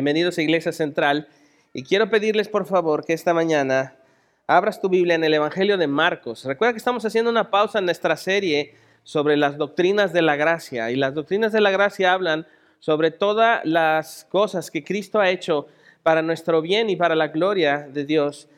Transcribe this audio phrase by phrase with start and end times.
[0.00, 1.28] Bienvenidos a Iglesia Central.
[1.74, 3.98] Y quiero pedirles por favor que esta mañana
[4.46, 6.46] abras tu Biblia en el Evangelio de Marcos.
[6.46, 10.90] Recuerda que estamos haciendo una pausa en nuestra serie sobre las doctrinas de la gracia.
[10.90, 12.46] Y las doctrinas de la gracia hablan
[12.78, 15.66] sobre todas las cosas que Cristo ha hecho
[16.02, 18.48] para nuestro bien y para la gloria de Dios.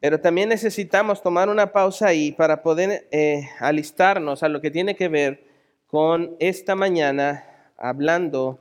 [0.00, 4.96] Pero también necesitamos tomar una pausa ahí para poder eh, alistarnos a lo que tiene
[4.96, 5.44] que ver
[5.86, 7.44] con esta mañana
[7.76, 8.58] hablando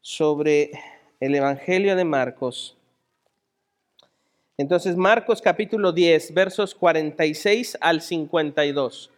[0.00, 0.70] sobre
[1.20, 2.76] el Evangelio de Marcos.
[4.58, 9.10] Entonces, Marcos capítulo 10, versos 46 al 52.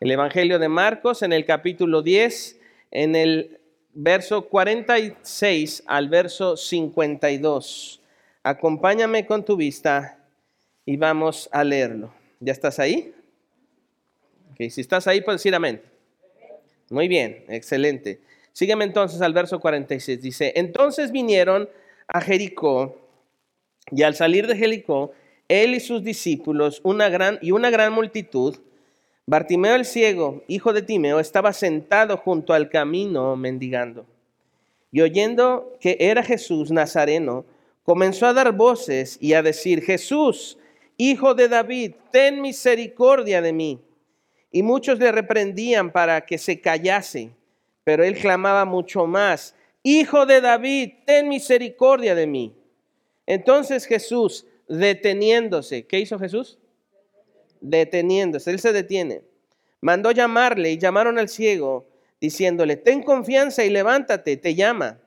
[0.00, 3.58] El Evangelio de Marcos en el capítulo 10, en el
[3.94, 8.00] verso 46 al verso 52.
[8.42, 10.18] Acompáñame con tu vista
[10.84, 12.12] y vamos a leerlo.
[12.38, 13.12] ¿Ya estás ahí?
[14.52, 15.82] Okay, si estás ahí, puedes decir amén.
[16.90, 18.20] Muy bien, excelente.
[18.56, 20.22] Sígueme entonces al verso 46.
[20.22, 21.68] Dice, entonces vinieron
[22.08, 22.96] a Jericó
[23.90, 25.12] y al salir de Jericó,
[25.46, 28.56] él y sus discípulos una gran, y una gran multitud,
[29.26, 34.06] Bartimeo el ciego, hijo de Timeo, estaba sentado junto al camino mendigando.
[34.90, 37.44] Y oyendo que era Jesús Nazareno,
[37.82, 40.56] comenzó a dar voces y a decir, Jesús,
[40.96, 43.80] hijo de David, ten misericordia de mí.
[44.50, 47.32] Y muchos le reprendían para que se callase.
[47.86, 49.54] Pero él clamaba mucho más,
[49.84, 52.52] Hijo de David, ten misericordia de mí.
[53.24, 56.58] Entonces Jesús, deteniéndose, ¿qué hizo Jesús?
[57.60, 59.22] Deteniéndose, él se detiene.
[59.80, 61.86] Mandó llamarle y llamaron al ciego,
[62.20, 64.98] diciéndole, ten confianza y levántate, te llama.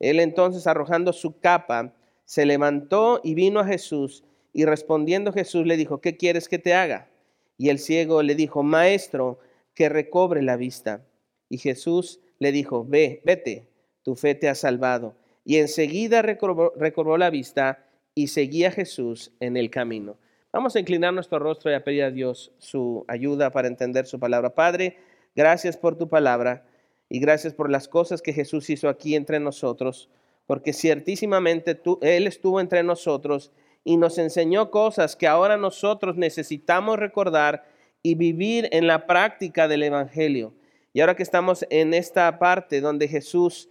[0.00, 1.92] Él entonces, arrojando su capa,
[2.24, 6.72] se levantó y vino a Jesús, y respondiendo Jesús le dijo, ¿qué quieres que te
[6.72, 7.10] haga?
[7.58, 9.38] Y el ciego le dijo, Maestro,
[9.74, 11.04] que recobre la vista.
[11.48, 13.68] Y Jesús le dijo, ve, vete,
[14.02, 15.14] tu fe te ha salvado.
[15.44, 20.16] Y enseguida recobró, la vista y seguía a Jesús en el camino.
[20.52, 24.18] Vamos a inclinar nuestro rostro y a pedir a Dios su ayuda para entender su
[24.18, 24.54] palabra.
[24.54, 24.98] Padre,
[25.34, 26.66] gracias por tu palabra
[27.08, 30.08] y gracias por las cosas que Jesús hizo aquí entre nosotros,
[30.46, 33.52] porque ciertísimamente Él estuvo entre nosotros
[33.84, 37.64] y nos enseñó cosas que ahora nosotros necesitamos recordar
[38.02, 40.52] y vivir en la práctica del Evangelio.
[40.92, 43.68] Y ahora que estamos en esta parte donde Jesús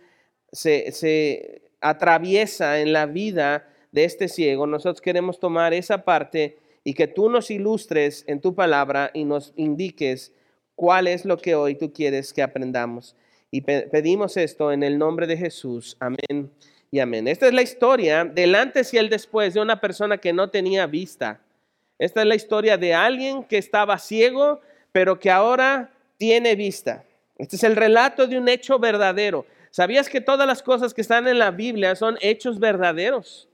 [0.52, 7.08] se, atraviesa en la vida de este ciego, nosotros queremos tomar esa parte y que
[7.08, 10.32] tú nos ilustres en tu palabra y nos indiques
[10.76, 13.16] cuál es lo que hoy tú quieres que aprendamos.
[13.52, 15.98] Y pedimos esto en el nombre de Jesús.
[16.00, 16.52] Amén
[16.92, 17.28] y amén.
[17.28, 20.88] Esta es la historia del antes y el después de una persona que no tenía
[20.88, 21.42] vista.
[22.00, 24.62] Esta es la historia de alguien que estaba ciego,
[24.92, 27.06] pero que ahora tiene vista.
[27.38, 29.46] Este es el relato de un hecho verdadero.
[29.72, 33.48] ¿Sabías que todas las cosas que están en la Biblia son hechos verdaderos?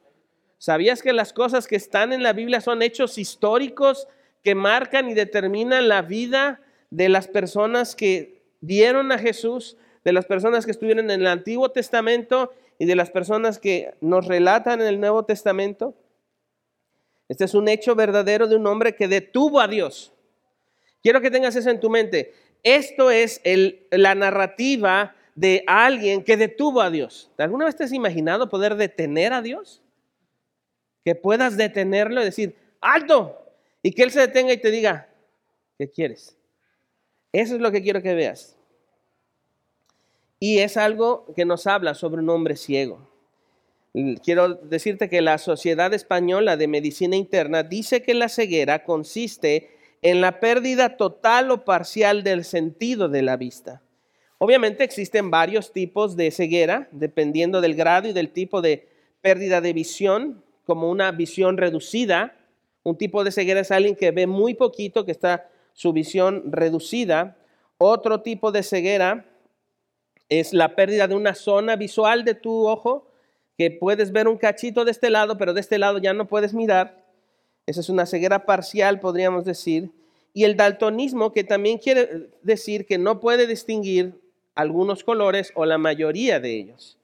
[0.57, 4.07] ¿Sabías que las cosas que están en la Biblia son hechos históricos
[4.43, 9.75] que marcan y determinan la vida de las personas que dieron a Jesús,
[10.05, 14.27] de las personas que estuvieron en el Antiguo Testamento y de las personas que nos
[14.27, 15.95] relatan en el Nuevo Testamento?
[17.27, 20.13] Este es un hecho verdadero de un hombre que detuvo a Dios.
[21.01, 22.33] Quiero que tengas eso en tu mente.
[22.63, 23.41] Esto es
[23.91, 27.29] la narrativa de alguien que detuvo a Dios.
[27.37, 29.81] ¿Alguna vez te has imaginado poder detener a Dios?
[31.03, 33.37] Que puedas detenerlo y decir, alto,
[33.81, 35.09] y que Él se detenga y te diga,
[35.77, 36.37] ¿qué quieres?
[37.33, 38.57] Eso es lo que quiero que veas.
[40.39, 43.09] Y es algo que nos habla sobre un hombre ciego.
[44.23, 49.72] Quiero decirte que la Sociedad Española de Medicina Interna dice que la ceguera consiste
[50.03, 53.81] en la pérdida total o parcial del sentido de la vista.
[54.37, 58.89] Obviamente existen varios tipos de ceguera, dependiendo del grado y del tipo de
[59.21, 62.35] pérdida de visión, como una visión reducida.
[62.83, 67.37] Un tipo de ceguera es alguien que ve muy poquito, que está su visión reducida.
[67.77, 69.25] Otro tipo de ceguera
[70.27, 73.09] es la pérdida de una zona visual de tu ojo,
[73.57, 76.53] que puedes ver un cachito de este lado, pero de este lado ya no puedes
[76.53, 77.02] mirar.
[77.65, 79.91] Esa es una ceguera parcial, podríamos decir.
[80.33, 84.19] Y el daltonismo, que también quiere decir que no puede distinguir
[84.55, 86.97] algunos colores o la mayoría de ellos.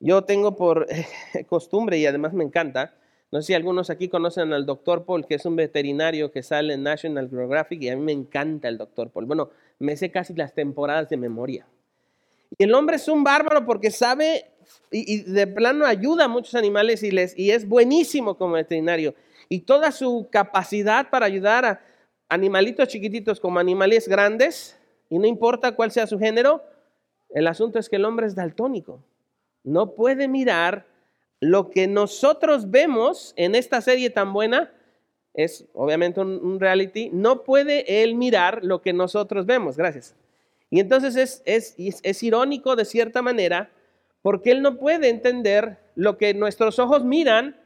[0.00, 0.86] Yo tengo por
[1.48, 2.94] costumbre y además me encanta,
[3.32, 6.74] no sé si algunos aquí conocen al doctor Paul, que es un veterinario que sale
[6.74, 9.26] en National Geographic y a mí me encanta el doctor Paul.
[9.26, 11.66] Bueno, me sé casi las temporadas de memoria.
[12.56, 14.50] Y el hombre es un bárbaro porque sabe
[14.90, 19.14] y, de plano ayuda a muchos animales y, les, y es buenísimo como veterinario
[19.48, 21.80] y toda su capacidad para ayudar a
[22.28, 24.78] animalitos chiquititos como animales grandes,
[25.08, 26.62] y no importa cuál sea su género,
[27.30, 29.02] el asunto es que el hombre es daltónico.
[29.64, 30.86] no puede mirar
[31.40, 34.72] lo que nosotros vemos en esta serie tan buena,
[35.34, 39.76] es obviamente un, reality, no puede él mirar lo que nosotros vemos.
[39.76, 40.14] Gracias.
[40.70, 43.70] Y entonces es, es, es irónico de cierta manera
[44.22, 47.56] porque él no puede entender lo que nuestros ojos miran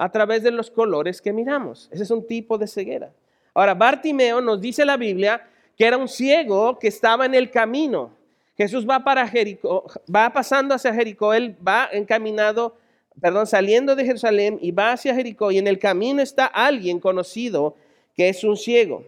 [0.00, 1.90] a través de los colores que miramos.
[1.92, 3.12] Ese es un tipo de ceguera.
[3.52, 8.16] Ahora, Bartimeo nos dice la Biblia que era un ciego que estaba en el camino.
[8.56, 12.78] Jesús va para Jericó, va pasando hacia Jericó, él va encaminado,
[13.20, 17.76] perdón, saliendo de Jerusalén y va hacia Jericó y en el camino está alguien conocido
[18.16, 19.04] que es un ciego.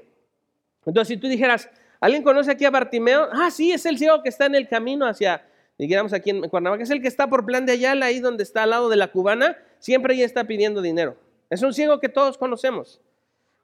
[0.84, 3.28] Entonces, si tú dijeras, ¿alguien conoce aquí a Bartimeo?
[3.32, 5.42] Ah, sí, es el ciego que está en el camino hacia,
[5.78, 8.64] digamos aquí en Cuernavaca, es el que está por plan de Ayala, ahí donde está
[8.64, 11.16] al lado de la cubana, siempre ya está pidiendo dinero.
[11.50, 13.00] Es un ciego que todos conocemos.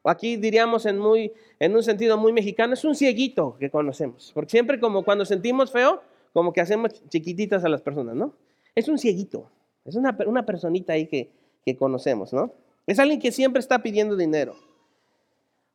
[0.02, 4.32] O aquí diríamos en un sentido muy mexicano, es un cieguito que conocemos.
[4.34, 8.34] Porque siempre como cuando sentimos feo, como que hacemos chiquititas a las personas, ¿no?
[8.74, 9.48] Es un cieguito,
[9.84, 11.30] es una, una personita ahí que,
[11.64, 12.52] que conocemos, ¿no?
[12.86, 14.56] Es alguien que siempre está pidiendo dinero.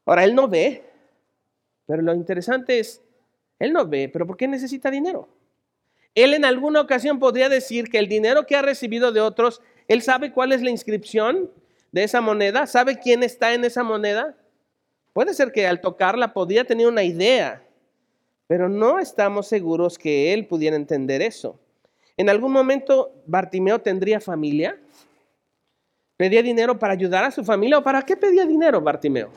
[0.05, 0.83] Ahora, él no ve,
[1.85, 3.01] pero lo interesante es,
[3.59, 5.27] él no ve, pero ¿por qué necesita dinero?
[6.15, 9.61] Él en alguna ocasión podría decir que el dinero que ha recibido de otros,
[9.93, 11.49] él sabe cuál es la inscripción
[11.91, 12.67] de esa moneda?
[12.67, 14.35] ¿Sabe quién está en esa moneda?
[15.13, 17.63] Puede ser que al tocarla podía tener una idea,
[18.47, 21.59] pero no estamos seguros que él pudiera entender eso.
[22.17, 24.77] En algún momento Bartimeo tendría familia.
[26.17, 29.29] ¿Pedía dinero para ayudar a su familia o para qué pedía dinero Bartimeo?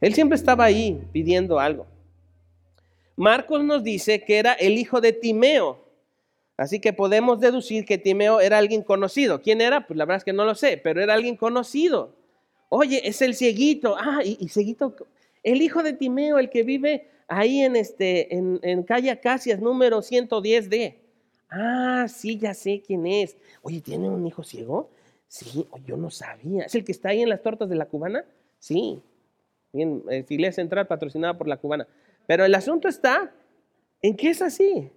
[0.00, 1.86] Él siempre estaba ahí pidiendo algo.
[3.16, 5.81] Marcos nos dice que era el hijo de Timeo.
[6.56, 9.40] Así que podemos deducir que Timeo era alguien conocido.
[9.40, 9.86] ¿Quién era?
[9.86, 12.14] Pues la verdad es que no lo sé, pero era alguien conocido.
[12.68, 13.96] Oye, es el cieguito.
[13.98, 14.94] Ah, y, cieguito,
[15.42, 20.96] el hijo de Timeo, el que vive ahí en, este, en, calle Acacias, número 110D.
[21.50, 23.36] Ah, sí, ya sé quién es.
[23.62, 24.90] Oye, ¿tiene un hijo ciego?
[25.28, 26.64] Sí, yo no sabía.
[26.64, 28.24] ¿Es el que está ahí en las tortas de la cubana?
[28.58, 29.02] Sí.
[29.72, 31.86] Bien, iglesia central patrocinada por la cubana.
[32.26, 33.32] Pero el asunto está
[34.00, 34.90] en que es así.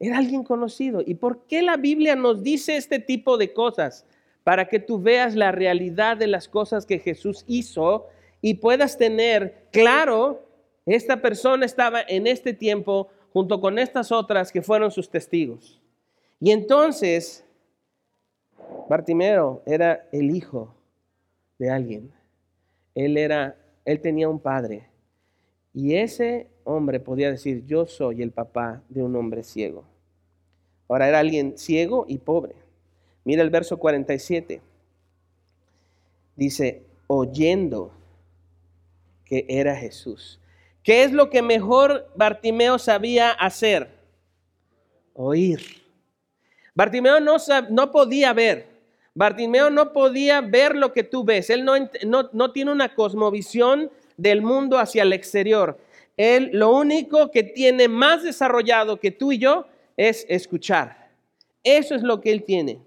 [0.00, 1.02] Era alguien conocido.
[1.04, 4.06] ¿Y por qué la Biblia nos dice este tipo de cosas?
[4.44, 8.06] Para que tú veas la realidad de las cosas que Jesús hizo
[8.40, 10.46] y puedas tener claro,
[10.86, 15.80] esta persona estaba en este tiempo junto con estas otras que fueron sus testigos.
[16.40, 17.44] Y entonces,
[18.88, 20.74] Bartimeo era el hijo
[21.58, 22.12] de alguien.
[22.94, 24.88] Él era, él tenía un padre.
[25.74, 29.84] Y ese hombre podía decir, yo soy el papá de un hombre ciego.
[30.88, 32.54] Ahora era alguien ciego y pobre.
[33.24, 34.60] Mira el verso 47.
[36.36, 37.90] Dice, oyendo
[39.24, 40.38] que era Jesús.
[40.82, 43.90] ¿Qué es lo que mejor Bartimeo sabía hacer?
[45.14, 45.60] Oír.
[46.74, 47.36] Bartimeo no,
[47.70, 48.66] no podía ver.
[49.14, 51.50] Bartimeo no podía ver lo que tú ves.
[51.50, 51.74] Él no,
[52.06, 55.78] no, no tiene una cosmovisión del mundo hacia el exterior.
[56.18, 61.12] Él lo único que tiene más desarrollado que tú y yo es escuchar.
[61.62, 62.82] Eso es lo que él tiene.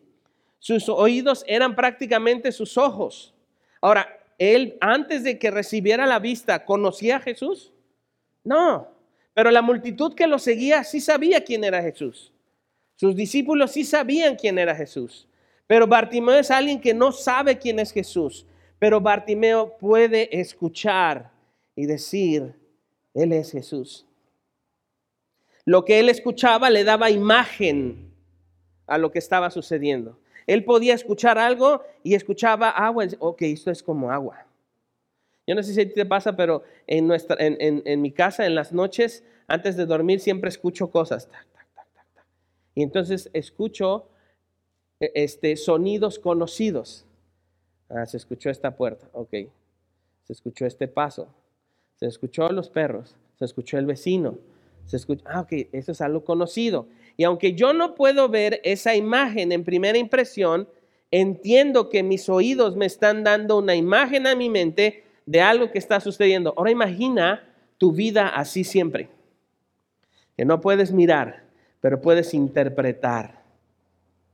[0.59, 3.33] Sus oídos eran prácticamente sus ojos.
[3.79, 7.71] Ahora, él antes de que recibiera la vista, ¿conocía a Jesús?
[8.43, 8.89] No,
[9.33, 12.33] pero la multitud que lo seguía sí sabía quién era Jesús.
[12.95, 15.27] Sus discípulos sí sabían quién era Jesús.
[15.67, 18.45] Pero Bartimeo es alguien que no sabe quién es Jesús.
[18.77, 21.31] Pero Bartimeo puede escuchar
[21.75, 22.60] y decir,
[23.13, 24.05] Él es Jesús.
[25.65, 28.11] Lo que él escuchaba le daba imagen
[28.87, 30.17] a lo que estaba sucediendo.
[30.47, 33.05] Él podía escuchar algo y escuchaba agua.
[33.19, 34.45] Ok, esto es como agua.
[35.47, 39.23] Yo no sé si te pasa, pero en, nuestra, en, mi casa, en las noches,
[39.47, 41.29] antes de dormir, siempre escucho cosas.
[42.75, 44.07] y entonces escucho
[44.99, 47.05] e, este, sonidos conocidos.
[47.89, 49.31] Ah, se escuchó esta puerta, ok.
[50.23, 51.33] Se escuchó este paso.
[52.01, 53.15] Se escuchó los perros.
[53.39, 54.37] Se escuchó el vecino
[54.85, 56.87] se escucha, ah, ok, eso es algo conocido.
[57.17, 60.67] Y aunque yo no puedo ver esa imagen en primera impresión,
[61.11, 65.77] entiendo que mis oídos me están dando una imagen a mi mente de algo que
[65.77, 66.53] está sucediendo.
[66.57, 69.09] Ahora imagina tu vida así siempre.
[70.35, 71.43] Que no puedes mirar,
[71.79, 73.43] pero puedes interpretar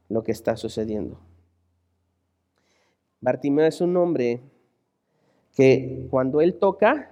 [0.09, 1.19] lo que está sucediendo.
[3.19, 4.41] Bartimeo es un hombre
[5.55, 7.11] que cuando él toca,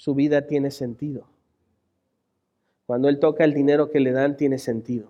[0.00, 1.26] su vida tiene sentido.
[2.86, 5.08] Cuando Él toca el dinero que le dan, tiene sentido.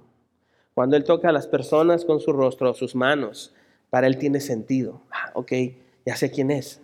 [0.75, 3.55] Cuando Él toca a las personas con su rostro, sus manos,
[3.89, 5.01] para Él tiene sentido.
[5.13, 5.53] Ah, ok,
[6.05, 6.81] ya sé quién es.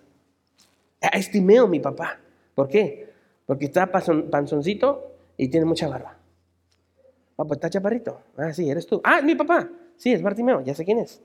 [1.02, 2.20] Ah, estimeo mi papá.
[2.54, 3.10] ¿Por qué?
[3.44, 6.16] Porque está panzoncito y tiene mucha barba.
[7.36, 8.20] Ah, pues está chaparrito.
[8.36, 9.00] Ah, sí, eres tú.
[9.02, 9.68] Ah, mi papá.
[9.96, 11.20] sí, es Bartimeo, ya sé quién es.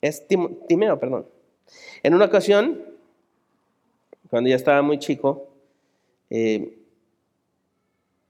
[0.00, 1.28] Es Timeo, perdón.
[2.02, 2.82] En una ocasión,
[4.28, 5.52] cuando ya estaba muy chico,
[6.30, 6.78] eh,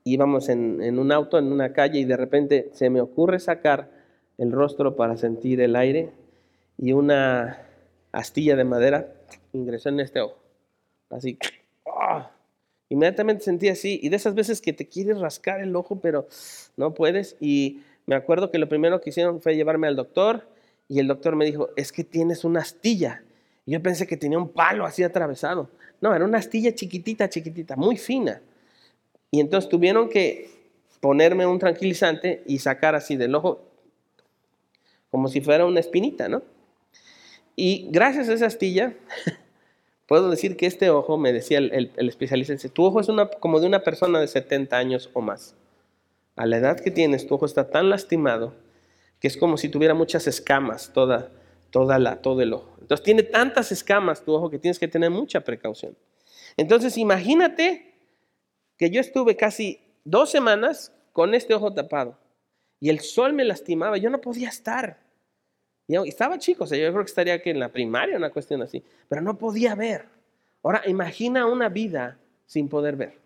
[0.04, 3.90] íbamos en, un auto, en una calle, y de repente se me ocurre sacar
[4.38, 6.10] el rostro para sentir el aire
[6.78, 7.62] y una
[8.12, 9.14] astilla de madera
[9.52, 10.38] ingresó en este ojo.
[11.10, 11.38] Así.
[11.86, 12.30] ¡ah!
[12.88, 16.28] Inmediatamente sentí así, y de esas veces que te quieres rascar el ojo, pero
[16.76, 17.36] no puedes.
[17.40, 20.46] Y me acuerdo que lo primero que hicieron fue llevarme al doctor,
[20.88, 23.24] y el doctor me dijo, es que tienes una astilla.
[23.66, 25.68] Yo pensé que tenía un palo así atravesado.
[26.00, 28.40] No, era una astilla chiquitita, chiquitita, muy fina.
[29.30, 30.50] Y entonces tuvieron que
[31.00, 33.60] ponerme un tranquilizante y sacar así del ojo,
[35.10, 36.42] como si fuera una espinita, ¿no?
[37.56, 38.94] Y gracias a esa astilla,
[40.06, 43.60] puedo decir que este ojo, me decía el, especialista, dice, tu ojo es una, como
[43.60, 45.56] de una persona de 70 años o más.
[46.36, 48.54] A la edad que tienes, tu ojo está tan lastimado
[49.20, 51.30] que es como si tuviera muchas escamas toda,
[51.76, 52.74] toda la, todo el ojo.
[52.80, 55.94] Entonces tiene tantas escamas tu ojo que tienes que tener mucha precaución.
[56.56, 57.92] Entonces imagínate
[58.78, 62.16] que yo estuve casi dos semanas con este ojo tapado
[62.80, 65.00] y el sol me lastimaba, yo no podía estar.
[65.86, 68.62] Y estaba chico, o sea, yo creo que estaría aquí en la primaria, una cuestión
[68.62, 70.06] así, pero no podía ver.
[70.62, 72.16] Ahora, imagina una vida
[72.46, 73.18] sin poder ver.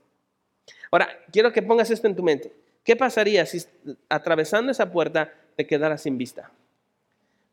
[0.90, 2.52] Ahora, quiero que pongas esto en tu mente.
[2.82, 3.62] ¿Qué pasaría si
[4.08, 6.50] atravesando esa puerta te quedaras sin vista?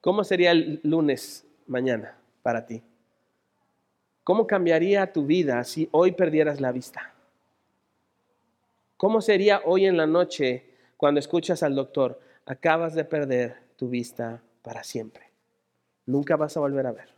[0.01, 2.81] ¿Cómo sería el lunes mañana para ti?
[4.23, 7.13] ¿Cómo cambiaría tu vida si hoy perdieras la vista?
[8.97, 14.41] ¿Cómo sería hoy en la noche cuando escuchas al doctor, acabas de perder tu vista
[14.63, 15.29] para siempre.
[16.07, 17.09] Nunca vas a volver a ver.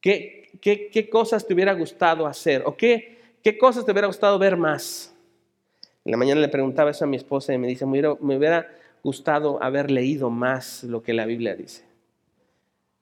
[0.00, 2.62] ¿Qué, qué, cosas te hubiera gustado hacer?
[2.66, 5.14] ¿O qué, qué cosas te hubiera gustado ver más?
[6.04, 8.68] En la mañana le preguntaba eso a mi esposa y me dice, me hubiera,
[9.02, 11.84] gustado haber leído más lo que la Biblia dice.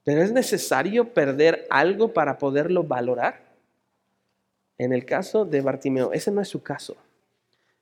[0.04, 3.42] Pero es necesario perder algo para poderlo valorar.
[4.76, 6.96] En el caso de Bartimeo, ese no es su caso.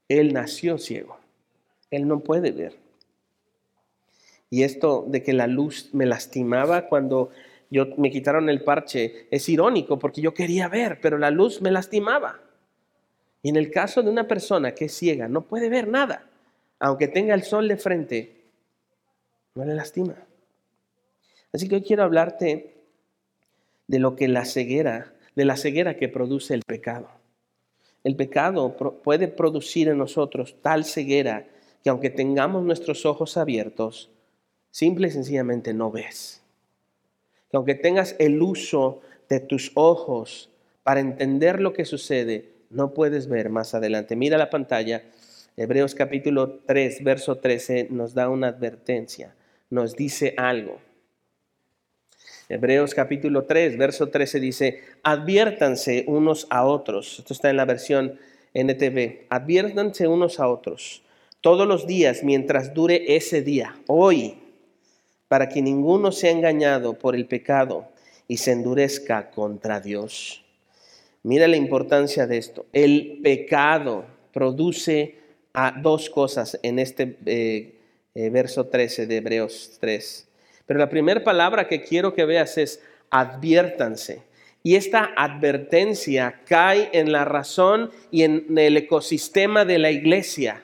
[0.09, 1.19] Él nació ciego.
[1.91, 2.77] Él no puede ver.
[4.51, 7.31] Y esto de que la luz me lastimaba cuando
[7.71, 11.71] yo, me quitaron el parche es irónico porque yo quería ver, pero la luz me
[11.71, 12.39] lastimaba.
[13.43, 16.27] Y en el caso de una persona que es ciega, no puede ver nada,
[16.83, 18.43] aunque tenga el sol de frente,
[19.55, 20.17] no le lastima.
[21.53, 22.75] Así que hoy quiero hablarte
[23.87, 27.09] de lo que la ceguera, de la ceguera que produce el pecado.
[28.03, 31.47] El pecado puede producir en nosotros tal ceguera
[31.85, 34.11] que aunque tengamos nuestros ojos abiertos,
[34.73, 36.43] simple y sencillamente no ves.
[37.49, 40.51] Que aunque tengas el uso de tus ojos
[40.83, 44.17] para entender lo que sucede, no puedes ver más adelante.
[44.17, 45.05] Mira la pantalla.
[45.57, 49.35] Hebreos capítulo 3, verso 13 nos da una advertencia,
[49.71, 50.81] nos dice algo.
[52.49, 57.19] Hebreos capítulo 3, verso 13 dice, adviértanse unos a otros.
[57.19, 58.19] Esto está en la versión
[58.55, 59.27] NTV.
[59.29, 61.03] Adviértanse unos a otros
[61.43, 64.37] todos los días mientras dure ese día, hoy,
[65.29, 67.89] para que ninguno sea engañado por el pecado
[68.29, 70.45] y se endurezca contra Dios.
[71.25, 72.67] Mira la importancia de esto.
[72.73, 75.22] El pecado produce
[75.55, 77.75] a dos cosas en este eh,
[78.15, 80.29] eh, verso 13 de Hebreos 3.
[80.67, 82.81] Pero la primera palabra que quiero que veas es
[83.11, 84.23] adviértanse.
[84.63, 90.63] Y esta advertencia cae en la razón y en el ecosistema de la iglesia.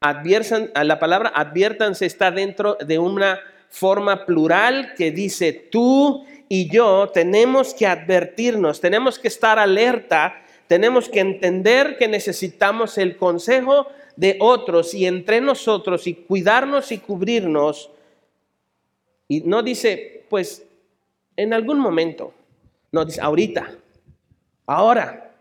[0.00, 7.10] Adviertan, la palabra adviértanse está dentro de una forma plural que dice tú y yo
[7.14, 13.86] tenemos que advertirnos, tenemos que estar alerta, tenemos que entender que necesitamos el consejo
[14.20, 17.88] de otros y entre nosotros y cuidarnos y cubrirnos.
[19.26, 20.66] Y no dice, pues,
[21.36, 22.34] en algún momento,
[22.92, 23.74] no dice, ahorita,
[24.66, 25.34] ahora,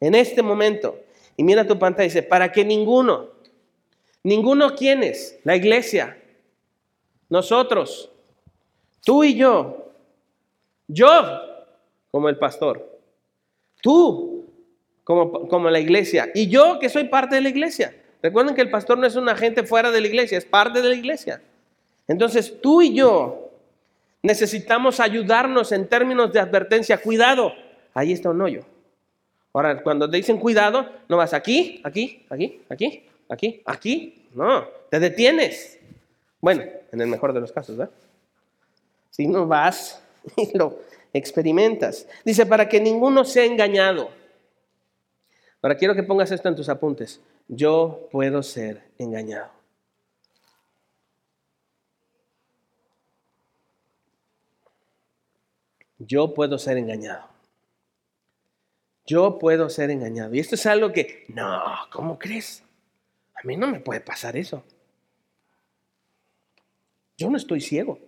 [0.00, 0.98] en este momento.
[1.36, 3.28] Y mira tu pantalla, dice, para que ninguno,
[4.24, 6.20] ninguno quienes, la iglesia,
[7.28, 8.10] nosotros,
[9.04, 9.92] tú y yo,
[10.88, 11.08] yo
[12.10, 12.98] como el pastor,
[13.80, 14.44] tú
[15.04, 16.32] como, como la iglesia.
[16.34, 17.94] Y yo que soy parte de la iglesia.
[18.22, 20.88] Recuerden que el pastor no es un agente fuera de la iglesia, es parte de
[20.88, 21.40] la iglesia.
[22.06, 23.50] Entonces tú y yo
[24.22, 26.98] necesitamos ayudarnos en términos de advertencia.
[26.98, 27.52] Cuidado,
[27.94, 28.64] ahí está un hoyo.
[29.52, 34.28] Ahora, cuando te dicen cuidado, no vas aquí, aquí, aquí, aquí, aquí, aquí.
[34.34, 35.78] No, te detienes.
[36.40, 37.94] Bueno, en el mejor de los casos, ¿verdad?
[39.10, 40.02] Si no vas
[40.36, 40.78] y lo
[41.12, 42.06] experimentas.
[42.24, 44.10] Dice, para que ninguno sea engañado.
[45.62, 49.50] Ahora quiero que pongas esto en tus apuntes yo puedo ser engañado.
[55.98, 57.26] Yo puedo ser engañado.
[59.04, 60.34] Yo puedo ser engañado.
[60.34, 62.62] Y esto es algo que, no, ¿cómo crees?
[63.34, 64.62] A mí no me puede pasar eso.
[67.16, 67.98] Yo no estoy ciego.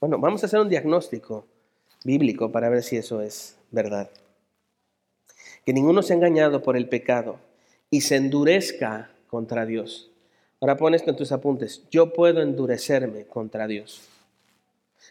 [0.00, 1.46] Bueno, vamos a hacer un diagnóstico
[2.04, 4.10] bíblico para ver si eso es verdad.
[5.64, 7.38] Que ninguno se ha engañado por el pecado
[7.90, 10.10] y se endurezca contra Dios.
[10.60, 11.82] Ahora pon esto en tus apuntes.
[11.90, 14.02] Yo puedo endurecerme contra Dios.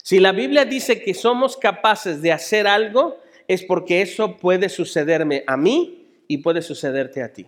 [0.03, 3.17] Si la Biblia dice que somos capaces de hacer algo,
[3.47, 7.47] es porque eso puede sucederme a mí y puede sucederte a ti.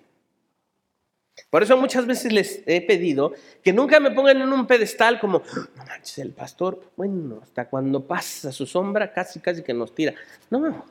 [1.50, 3.34] Por eso muchas veces les he pedido
[3.64, 5.44] que nunca me pongan en un pedestal como,
[5.76, 10.14] no manches, el pastor, bueno, hasta cuando pasa su sombra casi, casi que nos tira.
[10.50, 10.86] No,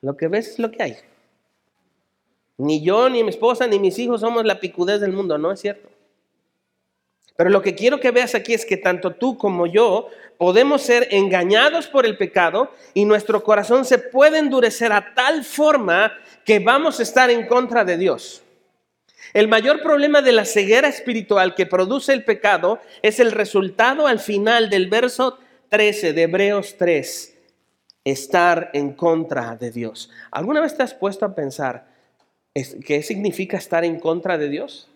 [0.00, 0.96] lo que ves es lo que hay.
[2.60, 5.60] Ni yo, ni mi esposa, ni mis hijos somos la picudez del mundo, no es
[5.60, 5.88] cierto.
[7.34, 11.08] Pero lo que quiero que veas aquí es que tanto tú como yo podemos ser
[11.10, 16.12] engañados por el pecado y nuestro corazón se puede endurecer a tal forma
[16.44, 18.42] que vamos a estar en contra de Dios.
[19.32, 24.18] El mayor problema de la ceguera espiritual que produce el pecado es el resultado al
[24.18, 25.38] final del verso
[25.70, 27.38] 13 de Hebreos 3,
[28.04, 30.10] estar en contra de Dios.
[30.30, 31.89] ¿Alguna vez te has puesto a pensar
[32.54, 34.88] qué significa estar en contra de Dios?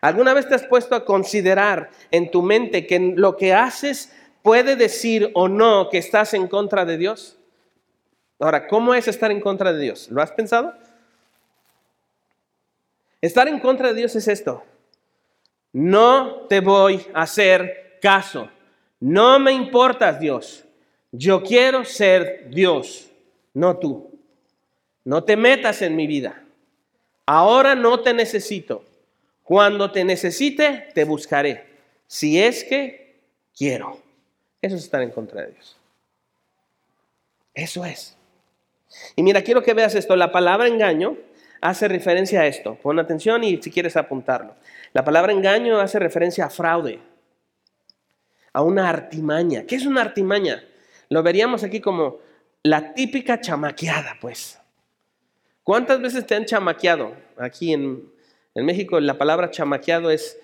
[0.00, 4.76] ¿Alguna vez te has puesto a considerar en tu mente que lo que haces puede
[4.76, 7.38] decir o no que estás en contra de Dios?
[8.38, 10.08] Ahora, ¿cómo es estar en contra de Dios?
[10.10, 10.74] ¿Lo has pensado?
[13.20, 14.62] Estar en contra de Dios es esto.
[15.72, 18.48] No te voy a hacer caso.
[19.00, 20.64] No me importas, Dios.
[21.12, 23.10] Yo quiero ser Dios,
[23.54, 24.15] no tú.
[25.06, 26.42] No te metas en mi vida.
[27.26, 28.84] Ahora no te necesito.
[29.44, 31.64] Cuando te necesite, te buscaré.
[32.08, 33.20] Si es que
[33.56, 34.00] quiero.
[34.60, 35.76] Eso es estar en contra de Dios.
[37.54, 38.16] Eso es.
[39.14, 40.16] Y mira, quiero que veas esto.
[40.16, 41.16] La palabra engaño
[41.60, 42.74] hace referencia a esto.
[42.74, 44.56] Pon atención y si quieres apuntarlo.
[44.92, 46.98] La palabra engaño hace referencia a fraude,
[48.52, 49.66] a una artimaña.
[49.66, 50.64] ¿Qué es una artimaña?
[51.10, 52.18] Lo veríamos aquí como
[52.64, 54.58] la típica chamaqueada, pues.
[55.66, 58.08] ¿Cuántas veces te han chamaqueado aquí en,
[58.54, 60.38] México la palabra chamaqueado es,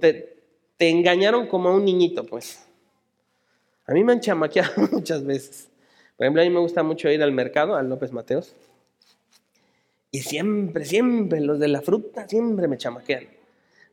[0.00, 0.42] te,
[0.76, 2.66] te engañaron como a un niñito, pues.
[3.86, 5.68] A mí me han chamaqueado muchas veces.
[6.16, 8.56] Por ejemplo, a mí me gusta mucho ir al mercado, al López Mateos.
[10.10, 13.28] Y siempre, siempre, los de la fruta, siempre me chamaquean.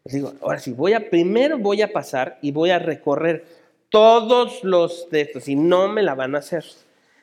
[0.05, 3.45] Les digo, ahora sí, voy a, primero voy a pasar y voy a recorrer
[3.89, 6.65] todos los de estos y no me la van a hacer.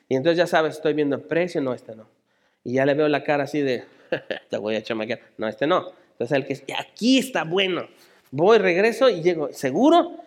[0.07, 2.20] Y entonces ya sabes, estoy viendo el precio, no, este no.
[2.63, 3.85] Y ya le veo la cara así de,
[4.49, 5.19] te voy a chamaquear.
[5.37, 5.91] No, este no.
[6.11, 7.87] Entonces el que aquí está bueno.
[8.31, 10.17] Voy, regreso y llego seguro.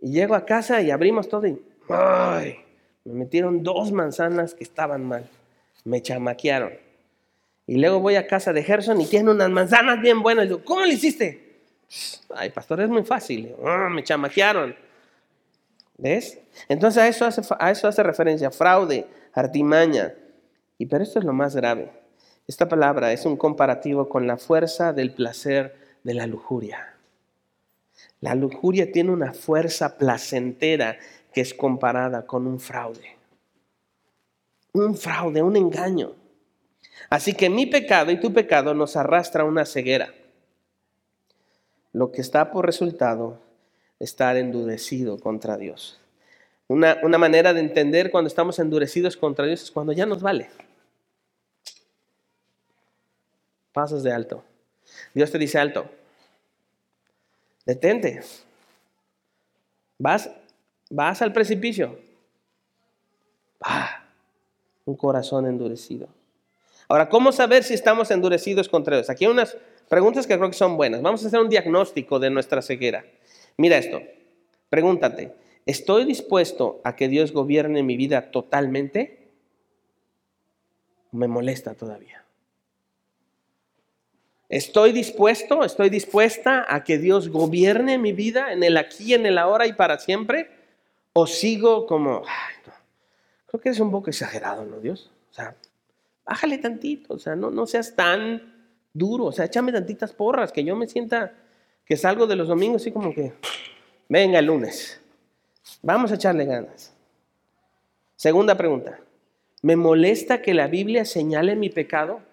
[0.00, 2.56] Y llego a casa y abrimos todo y, ay,
[3.04, 5.28] me metieron dos manzanas que estaban mal.
[5.84, 6.72] Me chamaquearon.
[7.66, 10.46] Y luego voy a casa de Gerson y tiene unas manzanas bien buenas.
[10.46, 11.60] Y digo, ¿cómo le hiciste?
[12.34, 13.54] Ay, pastor, es muy fácil.
[13.64, 14.74] Ah, me chamaquearon.
[15.98, 16.38] ¿Ves?
[16.68, 20.14] Entonces a eso, hace, a eso hace referencia, fraude, artimaña.
[20.80, 21.92] Y pero esto es lo más grave.
[22.46, 26.96] Esta palabra es un comparativo con la fuerza del placer de la lujuria.
[28.22, 30.96] La lujuria tiene una fuerza placentera
[31.34, 33.18] que es comparada con un fraude.
[34.72, 36.14] Un fraude, un engaño.
[37.10, 40.14] Así que mi pecado y tu pecado nos arrastra a una ceguera.
[41.92, 43.38] Lo que está por resultado
[43.98, 46.00] estar endurecido contra Dios.
[46.68, 50.48] Una, una manera de entender cuando estamos endurecidos contra Dios es cuando ya nos vale
[53.72, 54.44] pasas de alto.
[55.14, 55.90] Dios te dice alto.
[57.64, 58.20] Detente.
[59.98, 60.30] Vas,
[60.88, 61.98] vas al precipicio.
[64.84, 66.08] Un corazón endurecido.
[66.88, 69.10] Ahora, ¿cómo saber si estamos endurecidos contra Dios?
[69.10, 69.56] Aquí hay unas
[69.88, 71.02] preguntas que creo que son buenas.
[71.02, 73.04] Vamos a hacer un diagnóstico de nuestra ceguera.
[73.56, 74.00] Mira esto.
[74.70, 75.34] Pregúntate,
[75.66, 79.28] ¿estoy dispuesto a que Dios gobierne mi vida totalmente?
[81.12, 82.24] ¿Me molesta todavía?
[84.50, 89.38] ¿Estoy dispuesto, estoy dispuesta a que Dios gobierne mi vida en el aquí, en el
[89.38, 90.50] ahora y para siempre?
[91.12, 92.24] ¿O sigo como,
[93.46, 95.12] creo que es un poco exagerado, ¿no, Dios?
[95.30, 95.54] O sea,
[96.24, 100.64] bájale tantito, o sea, no, no seas tan duro, o sea, échame tantitas porras, que
[100.64, 101.32] yo me sienta
[101.84, 103.32] que salgo de los domingos así como que,
[104.08, 105.00] venga el lunes,
[105.80, 106.92] vamos a echarle ganas.
[108.16, 108.98] Segunda pregunta,
[109.62, 112.28] ¿me molesta que la Biblia señale mi pecado?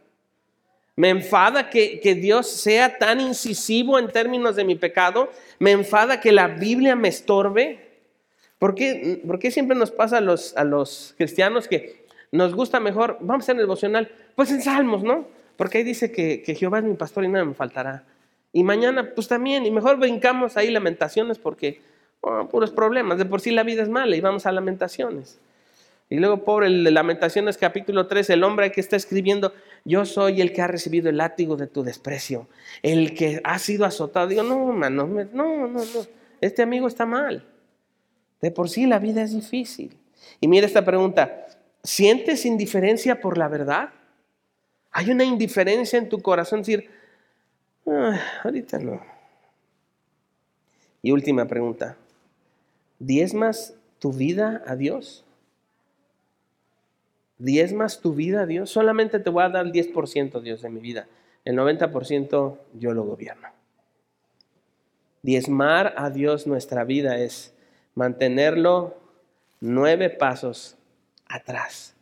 [0.98, 5.32] Me enfada que, Dios sea tan incisivo en términos de mi pecado.
[5.60, 7.88] Me enfada que la Biblia me estorbe.
[8.58, 13.44] ¿Por qué, siempre nos pasa a los, a los cristianos que nos gusta mejor, vamos
[13.44, 15.28] a hacer devocional, pues en Salmos, ¿no?
[15.56, 18.04] Porque ahí dice que, Jehová es mi pastor y nada me faltará.
[18.52, 21.80] Y mañana, pues también, y mejor brincamos ahí lamentaciones porque,
[22.22, 25.40] oh, puros problemas, de por sí la vida es mala y vamos a lamentaciones.
[26.10, 30.62] Y luego, pobre, Lamentaciones capítulo 3, el hombre que está escribiendo, yo soy el que
[30.62, 32.48] ha recibido el látigo de tu desprecio,
[32.82, 34.28] el que ha sido azotado.
[34.28, 35.84] Digo, no, mano, no, no, no,
[36.40, 37.46] este amigo está mal.
[38.42, 39.98] De por sí la vida es difícil.
[40.40, 41.46] Y mira esta pregunta,
[41.84, 43.90] ¿sientes indiferencia por la verdad?
[44.92, 46.62] ¿Hay una indiferencia en tu corazón?
[46.62, 46.90] Decir,
[47.86, 49.02] ah, ahorita no.
[51.02, 51.98] Y última pregunta,
[52.98, 55.26] ¿diezmas tu vida a Dios?
[57.38, 58.70] ¿Diezmas tu vida Dios?
[58.70, 61.08] Solamente te voy a dar el 10% Dios de mi vida.
[61.46, 63.48] El 90% yo lo gobierno.
[65.22, 67.54] Diezmar a Dios nuestra vida es
[67.96, 68.98] mantenerlo
[69.60, 70.78] nueve pasos
[71.26, 71.96] atrás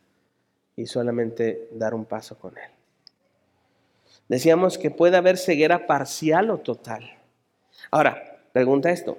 [0.76, 2.70] y solamente dar un paso con Él.
[4.28, 7.18] Decíamos que puede haber ceguera parcial o total.
[7.90, 9.18] Ahora, pregunta esto,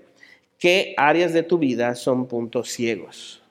[0.58, 3.42] ¿qué áreas de tu vida son puntos ciegos?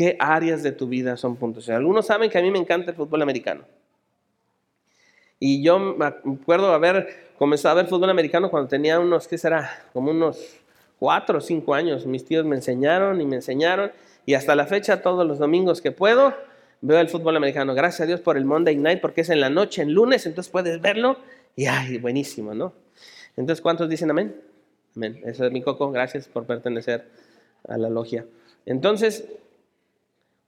[0.00, 1.80] ¿Qué áreas de tu vida son puntos ciegos?
[1.80, 3.66] Algunos saben que a mí me encanta el fútbol americano.
[5.38, 9.84] Y yo me acuerdo haber comenzado a ver fútbol americano cuando tenía unos, ¿qué será?
[9.92, 10.62] Como unos
[10.98, 12.06] cuatro o cinco años.
[12.06, 13.92] Mis tíos me enseñaron y me enseñaron.
[14.24, 16.32] Y hasta la fecha, todos los domingos que puedo,
[16.80, 17.74] veo el fútbol americano.
[17.74, 20.50] Gracias a Dios por el Monday Night, porque es en la noche, en lunes, entonces
[20.50, 21.18] puedes verlo.
[21.56, 22.72] Y ay, buenísimo, ¿no?
[23.36, 24.34] Entonces, ¿cuántos dicen amén?
[24.96, 25.20] Amén.
[25.26, 25.92] Eso es mi coco.
[25.92, 27.04] Gracias por pertenecer
[27.68, 28.24] a la logia.
[28.64, 29.28] Entonces,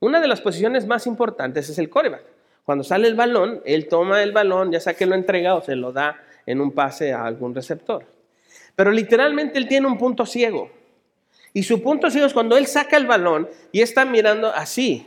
[0.03, 2.25] una de las posiciones más importantes es el coreback.
[2.65, 5.77] Cuando sale el balón, él toma el balón, ya sea que lo entrega o se
[5.77, 8.05] lo da en un pase a algún receptor.
[8.75, 10.73] Pero literalmente él tiene un punto ciego.
[11.53, 15.07] Y su punto ciego es cuando él saca el balón y está mirando así.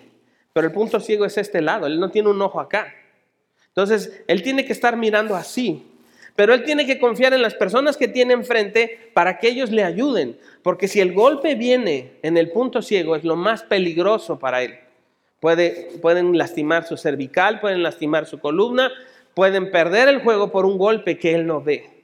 [0.53, 2.87] Pero el punto ciego es este lado, él no tiene un ojo acá.
[3.67, 5.91] Entonces, él tiene que estar mirando así.
[6.37, 9.83] Pero él tiene que confiar en las personas que tiene enfrente para que ellos le
[9.83, 10.39] ayuden.
[10.63, 14.84] Porque si el golpe viene en el punto ciego, es lo más peligroso para él
[16.01, 18.91] pueden lastimar su cervical, pueden lastimar su columna,
[19.33, 21.95] pueden perder el juego por un golpe que él no ve.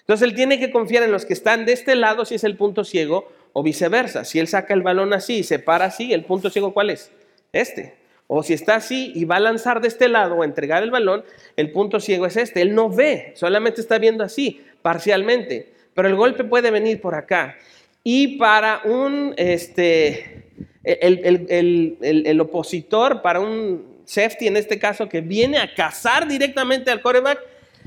[0.00, 2.56] Entonces él tiene que confiar en los que están de este lado si es el
[2.56, 4.24] punto ciego o viceversa.
[4.24, 7.10] Si él saca el balón así y se para así, el punto ciego ¿cuál es?
[7.52, 7.96] Este.
[8.26, 11.24] O si está así y va a lanzar de este lado o entregar el balón,
[11.56, 12.60] el punto ciego es este.
[12.60, 15.72] Él no ve, solamente está viendo así, parcialmente.
[15.94, 17.56] Pero el golpe puede venir por acá.
[18.04, 20.47] Y para un, este,
[20.84, 27.40] el, opositor para un safety, en este caso, que viene a cazar directamente al coreback,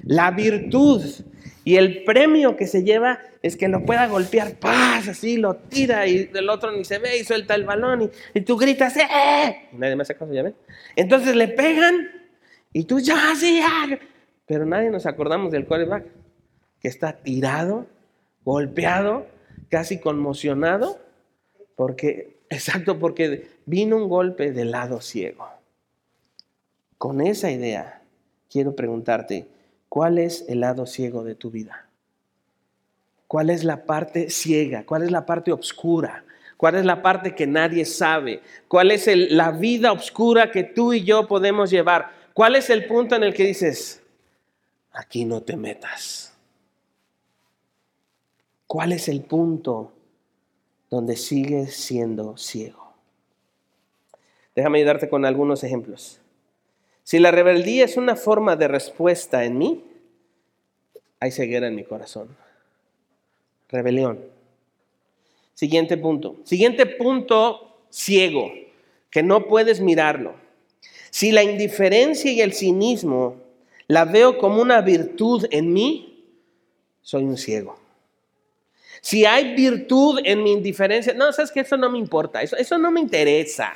[0.03, 1.03] la virtud
[1.63, 6.07] y el premio que se lleva es que lo pueda golpear, paz, así lo tira
[6.07, 9.69] y el otro ni se ve y suelta el balón y, tú gritas, ¡eh!
[9.73, 10.55] Nadie me hace caso, ¿ya ven?
[10.95, 12.09] Entonces le pegan
[12.73, 13.99] y tú ya, sí, ya.
[14.45, 16.05] Pero nadie nos acordamos del coreback
[16.79, 17.87] que está tirado,
[18.43, 19.27] golpeado,
[19.69, 20.99] casi conmocionado,
[21.75, 25.47] porque Exacto, porque vino un golpe del lado ciego.
[26.97, 28.01] Con esa idea,
[28.49, 29.47] quiero preguntarte,
[29.87, 31.87] ¿cuál es el lado ciego de tu vida?
[33.27, 34.85] ¿Cuál es la parte ciega?
[34.85, 36.25] ¿Cuál es la parte oscura?
[36.57, 38.41] ¿Cuál es la parte que nadie sabe?
[38.67, 42.11] ¿Cuál es la vida oscura que tú y yo podemos llevar?
[42.33, 44.03] ¿Cuál es el punto en el que dices,
[44.91, 46.33] aquí no te metas?
[48.67, 49.93] ¿Cuál es el punto
[50.91, 52.93] donde sigues siendo ciego.
[54.53, 56.19] Déjame ayudarte con algunos ejemplos.
[57.03, 59.85] Si la rebeldía es una forma de respuesta en mí,
[61.19, 62.35] hay ceguera en mi corazón.
[63.69, 64.19] Rebelión.
[65.53, 66.35] Siguiente punto.
[66.43, 68.51] Siguiente punto ciego,
[69.09, 70.35] que no puedes mirarlo.
[71.09, 73.37] Si la indiferencia y el cinismo
[73.87, 76.25] la veo como una virtud en mí,
[77.01, 77.80] soy un ciego.
[79.01, 82.91] Si hay virtud en mi indiferencia, no, sabes que eso no me importa, eso, no
[82.91, 83.73] me interesa.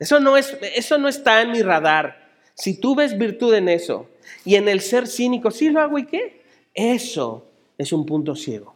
[0.00, 2.28] Eso no, es, eso no está en mi radar.
[2.54, 4.08] Si tú ves virtud en eso
[4.44, 6.42] y en el ser cínico, sí lo hago y qué,
[6.74, 7.46] eso
[7.78, 8.74] es un punto ciego.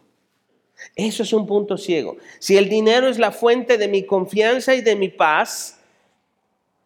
[0.94, 2.16] Eso es un punto ciego.
[2.38, 5.80] Si el dinero es la fuente de mi confianza y de mi paz,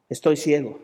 [0.09, 0.81] estoy ciego.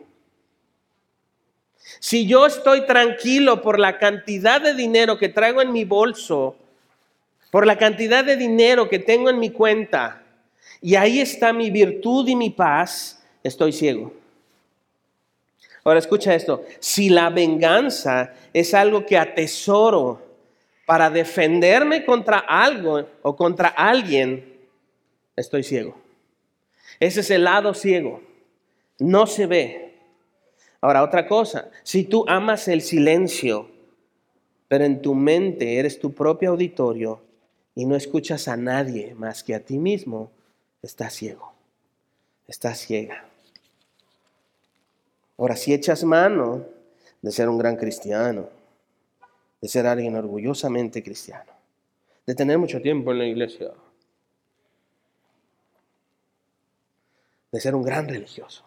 [1.99, 6.57] Si yo estoy tranquilo por la cantidad de dinero que traigo en mi bolso,
[7.55, 10.21] por la cantidad de dinero que tengo en mi cuenta,
[10.81, 14.11] y ahí está mi virtud y mi paz, estoy ciego.
[15.85, 20.21] Ahora escucha esto, si la venganza es algo que atesoro
[20.85, 24.59] para defenderme contra algo o contra alguien,
[25.37, 25.95] estoy ciego.
[26.99, 28.21] Ese es el lado ciego.
[28.99, 29.95] No se ve.
[30.81, 33.69] Ahora, otra cosa, si tú amas el silencio,
[34.67, 37.23] pero en tu mente eres tu propio auditorio
[37.75, 40.31] y no escuchas a nadie más que a ti mismo,
[40.81, 41.53] estás ciego,
[42.47, 43.25] estás ciega.
[45.37, 46.65] Ahora, si echas mano
[47.21, 48.49] de ser un gran cristiano,
[49.61, 51.51] de ser alguien orgullosamente cristiano,
[52.25, 53.71] de tener mucho tiempo en la iglesia,
[57.51, 58.63] de ser un gran religioso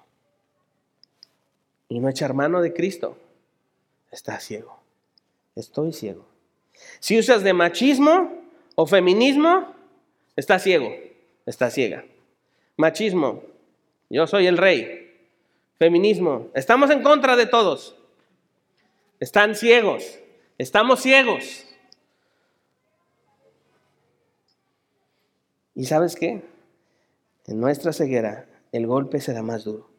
[1.88, 3.16] y no echar mano de Cristo,
[4.10, 4.78] estás ciego.
[5.56, 6.26] Estoy ciego.
[7.00, 8.37] Si usas de machismo
[8.80, 9.74] o feminismo,
[10.36, 10.94] estás ciego,
[11.46, 12.04] estás ciega.
[12.76, 13.42] Machismo,
[14.08, 15.18] yo soy el rey.
[15.80, 17.96] Feminismo, estamos en contra de todos.
[19.18, 20.20] Están ciegos,
[20.58, 21.66] estamos ciegos.
[25.74, 26.44] ¿Y sabes qué?
[27.48, 29.90] En nuestra ceguera el golpe será más duro.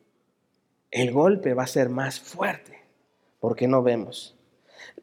[0.89, 2.81] El golpe va a ser más fuerte
[3.41, 4.37] porque no vemos.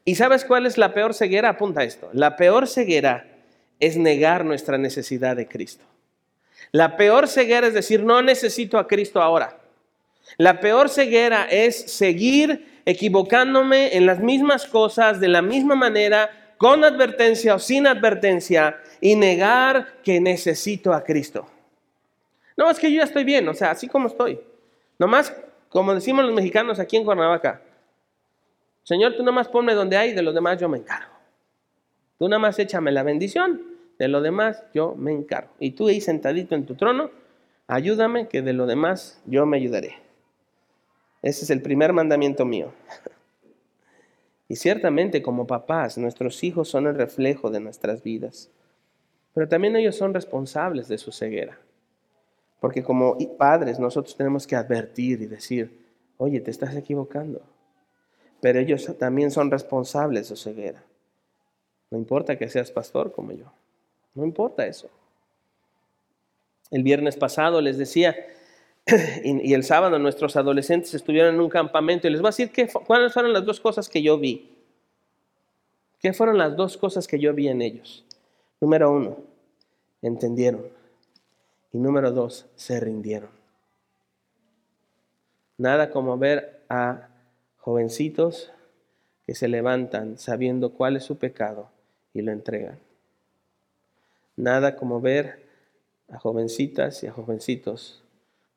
[0.07, 1.51] ¿Y sabes cuál es la peor ceguera?
[1.51, 2.09] Apunta esto.
[2.15, 3.36] La peor ceguera
[3.81, 5.85] es negar nuestra necesidad de Cristo.
[6.73, 9.59] La peor ceguera es decir, no necesito a Cristo ahora.
[10.39, 16.85] La peor ceguera es seguir equivocándome en las mismas cosas de la misma manera, con
[16.85, 21.47] advertencia o sin advertencia, y negar que necesito a Cristo.
[22.57, 24.41] No, es que yo ya estoy bien, o sea, así como estoy.
[24.99, 25.35] Nomás,
[25.69, 27.61] como decimos los mexicanos aquí en Cuernavaca,
[28.83, 31.16] Señor, tú nomás ponme donde hay, de los demás yo me encargo.
[32.19, 33.63] Tú nada más échame la bendición,
[33.99, 35.51] de lo demás yo me encargo.
[35.59, 37.11] Y tú ahí sentadito en tu trono,
[37.67, 39.97] ayúdame que de lo demás yo me ayudaré.
[41.23, 42.73] Ese es el primer mandamiento mío.
[44.49, 48.49] Y ciertamente como papás, nuestros hijos son el reflejo de nuestras vidas.
[49.35, 51.59] Pero también ellos son responsables de su ceguera.
[52.61, 55.85] Porque como padres nosotros tenemos que advertir y decir,
[56.17, 57.43] oye, te estás equivocando.
[58.41, 60.85] Pero ellos también son responsables de su ceguera.
[61.91, 63.53] No importa que seas pastor como yo.
[64.15, 64.89] No importa eso.
[66.71, 68.17] El viernes pasado les decía
[69.25, 72.69] y, el sábado nuestros adolescentes estuvieron en un campamento y les voy a decir qué,
[72.87, 74.53] cuáles fueron las dos cosas que yo vi.
[76.01, 78.05] ¿Qué fueron las dos cosas que yo vi en ellos?
[78.61, 79.19] Número uno,
[80.03, 80.69] entendieron.
[81.73, 83.31] Y número dos, se rindieron.
[85.59, 87.09] Nada como ver a
[87.59, 88.53] jovencitos
[89.27, 91.71] que se levantan sabiendo cuál es su pecado
[92.17, 92.79] y lo entregan.
[94.37, 95.47] Nada como ver
[96.09, 98.03] a jovencitas y a jovencitos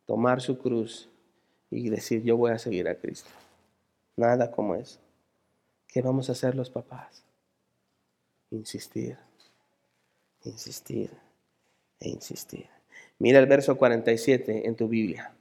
[0.06, 1.10] tomar su cruz
[1.70, 3.30] y decir, yo voy a seguir a Cristo.
[4.16, 5.00] Nada como eso.
[5.88, 7.26] ¿Qué vamos a hacer los papás?
[8.50, 9.18] Insistir,
[10.44, 11.10] insistir
[12.00, 12.68] e insistir.
[13.18, 15.34] Mira el verso 47 en tu Biblia.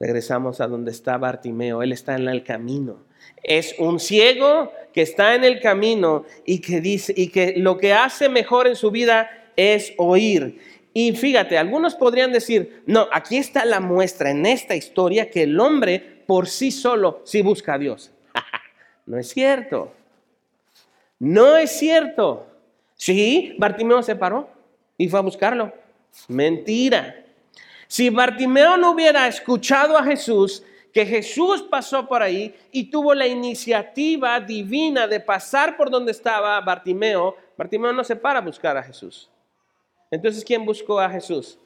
[0.00, 1.82] Regresamos a donde está Bartimeo.
[1.82, 3.02] Él está en el camino.
[3.42, 7.92] Es un ciego que está en el camino y que dice y que lo que
[7.92, 10.60] hace mejor en su vida es oír.
[10.94, 15.58] Y fíjate, algunos podrían decir, no, aquí está la muestra en esta historia que el
[15.60, 18.12] hombre por sí solo sí busca a Dios.
[19.06, 19.92] no es cierto.
[21.18, 22.46] No es cierto.
[22.94, 24.48] Sí, Bartimeo se paró
[24.96, 25.72] y fue a buscarlo.
[26.28, 27.24] Mentira.
[27.88, 33.26] Si Bartimeo no hubiera escuchado a Jesús, que Jesús pasó por ahí y tuvo la
[33.26, 38.82] iniciativa divina de pasar por donde estaba Bartimeo, Bartimeo no se para a buscar a
[38.82, 39.30] Jesús.
[40.10, 41.58] Entonces, ¿quién buscó a Jesús?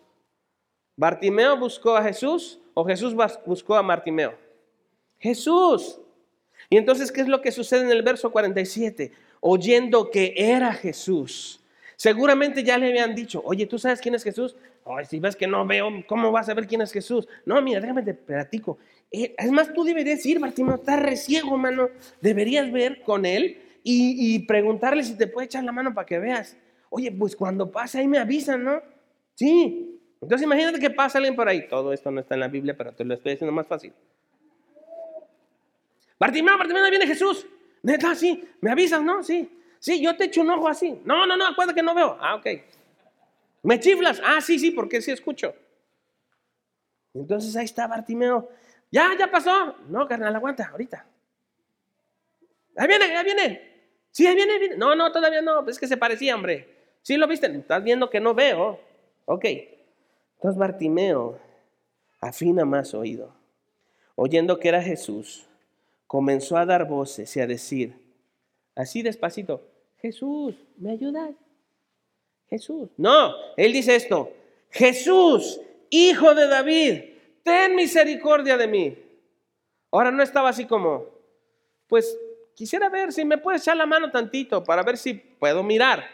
[0.97, 4.35] ¿Bartimeo buscó a Jesús o Jesús buscó a Bartimeo?
[5.19, 5.99] Jesús.
[6.71, 9.13] Y entonces, ¿qué es lo que sucede en el verso 47?
[9.41, 11.61] Oyendo que era Jesús.
[11.97, 14.57] Seguramente ya le habían dicho, oye, ¿tú sabes quién es Jesús?
[14.85, 17.29] Ay, si ves que no veo, ¿cómo vas a ver quién es Jesús?
[17.47, 18.79] No, mira, déjame te platico.
[19.11, 21.89] Eh, es más, tú deberías ir, Bartimeo, estás reciego, mano.
[22.21, 26.57] Deberías ver con él y, preguntarle si te puede echar la mano para que veas.
[26.91, 28.81] Oye, pues cuando pasa ahí me avisan, ¿no?
[29.35, 30.01] Sí.
[30.21, 31.67] Entonces imagínate que pasa alguien por ahí.
[31.69, 33.93] Todo esto no está en la Biblia, pero te lo estoy diciendo más fácil.
[36.19, 37.47] Bartimeo, Bartimeo, ahí viene Jesús.
[37.83, 38.45] Neta, sí.
[38.61, 39.23] ¿Me avisas, no?
[39.23, 39.49] Sí.
[39.79, 41.01] Sí, yo te echo un ojo así.
[41.05, 42.17] No, no, no, acuérdate que no veo.
[42.21, 42.47] Ah, ok.
[43.63, 44.21] ¿Me chiflas?
[44.25, 45.55] Ah, sí, sí, porque sí escucho.
[47.15, 48.49] Entonces ahí está Bartimeo.
[48.91, 49.77] Ya, ya pasó.
[49.89, 51.07] No, carnal, aguanta, ahorita.
[52.77, 53.73] Ahí viene, ahí viene.
[54.11, 54.77] Sí, ahí viene, ahí viene.
[54.77, 55.67] No, no, todavía no.
[55.69, 56.69] Es que se parecía, hombre.
[57.03, 57.47] ¿Sí lo viste?
[57.47, 58.81] Estás viendo que no veo.
[59.27, 59.45] Ok.
[60.37, 61.39] Entonces Bartimeo
[62.21, 63.35] afina más oído.
[64.15, 65.47] Oyendo que era Jesús,
[66.07, 67.97] comenzó a dar voces y a decir,
[68.75, 69.67] así despacito,
[69.99, 71.35] Jesús, ¿me ayudas?
[72.53, 72.91] Jesús.
[72.99, 74.31] No, él dice esto,
[74.69, 77.01] Jesús, hijo de David,
[77.43, 78.99] ten misericordia de mí.
[79.91, 81.07] Ahora no estaba así como,
[81.87, 82.15] pues
[82.55, 86.05] quisiera ver si me puedes echar la mano tantito para ver si puedo mirar.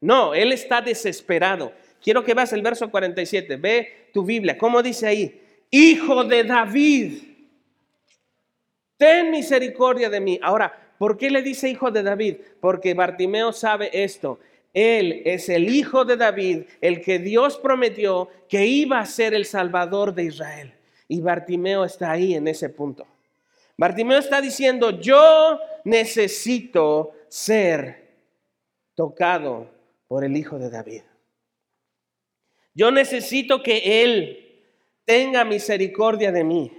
[0.00, 1.72] No, él está desesperado.
[2.00, 3.56] Quiero que veas el verso 47.
[3.56, 4.56] Ve tu Biblia.
[4.56, 5.42] ¿Cómo dice ahí?
[5.70, 7.22] Hijo de David,
[8.96, 10.38] ten misericordia de mí.
[10.40, 12.36] Ahora, ¿por qué le dice hijo de David?
[12.60, 14.38] Porque Bartimeo sabe esto.
[14.72, 19.44] Él es el hijo de David, el que Dios prometió que iba a ser el
[19.44, 20.74] salvador de Israel.
[21.08, 23.06] Y Bartimeo está ahí en ese punto.
[23.76, 28.10] Bartimeo está diciendo, yo necesito ser
[28.94, 29.70] tocado
[30.06, 31.02] por el hijo de David.
[32.74, 34.64] Yo necesito que Él
[35.04, 36.72] tenga misericordia de mí.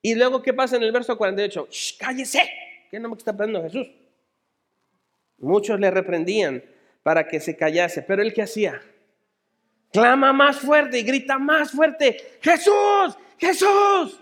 [0.00, 1.68] Y luego, ¿qué pasa en el verso 48?
[1.98, 2.50] cállese,
[2.90, 3.88] ¿qué no me está pidiendo Jesús?
[5.38, 6.64] Muchos le reprendían
[7.02, 8.80] para que se callase, pero él qué hacía?
[9.92, 14.20] Clama más fuerte y grita más fuerte, Jesús, Jesús,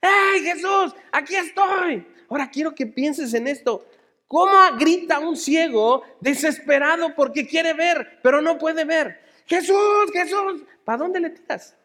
[0.00, 2.06] ¡hey Jesús, aquí estoy!
[2.28, 3.86] Ahora quiero que pienses en esto.
[4.28, 9.20] ¿Cómo grita un ciego desesperado porque quiere ver, pero no puede ver?
[9.44, 11.76] Jesús, Jesús, ¿para dónde le tiras?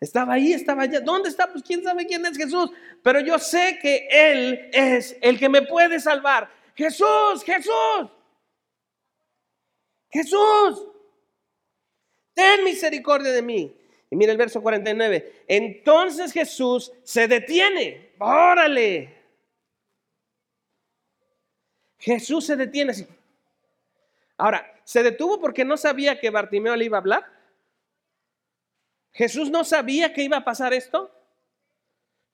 [0.00, 1.00] Estaba ahí, estaba allá.
[1.00, 1.50] ¿Dónde está?
[1.50, 2.70] Pues quién sabe quién es Jesús.
[3.02, 6.48] Pero yo sé que Él es el que me puede salvar.
[6.74, 8.10] Jesús, Jesús.
[10.10, 10.88] Jesús.
[12.34, 13.76] Ten misericordia de mí.
[14.10, 15.44] Y mira el verso 49.
[15.48, 18.14] Entonces Jesús se detiene.
[18.18, 19.14] Órale.
[21.98, 22.92] Jesús se detiene.
[24.36, 27.24] Ahora, ¿se detuvo porque no sabía que Bartimeo le iba a hablar?
[29.12, 31.10] ¿Jesús no sabía que iba a pasar esto?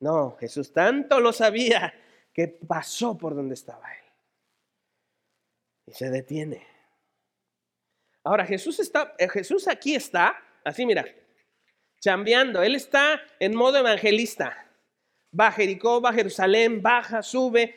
[0.00, 1.94] No, Jesús tanto lo sabía
[2.32, 3.99] que pasó por donde estaba él.
[5.90, 6.66] Y se detiene.
[8.22, 11.04] Ahora, Jesús está, eh, Jesús aquí está, así mira,
[12.00, 12.62] chambeando.
[12.62, 14.66] Él está en modo evangelista.
[15.38, 17.74] Va a Jericó, va a Jerusalén, baja, sube,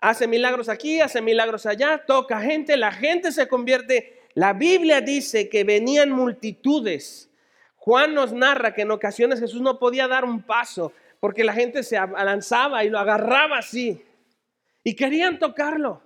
[0.00, 4.22] hace milagros aquí, hace milagros allá, toca gente, la gente se convierte.
[4.34, 7.30] La Biblia dice que venían multitudes
[7.80, 11.82] Juan nos narra que en ocasiones Jesús no podía dar un paso porque la gente
[11.82, 14.04] se alanzaba y lo agarraba así
[14.84, 16.02] y querían tocarlo.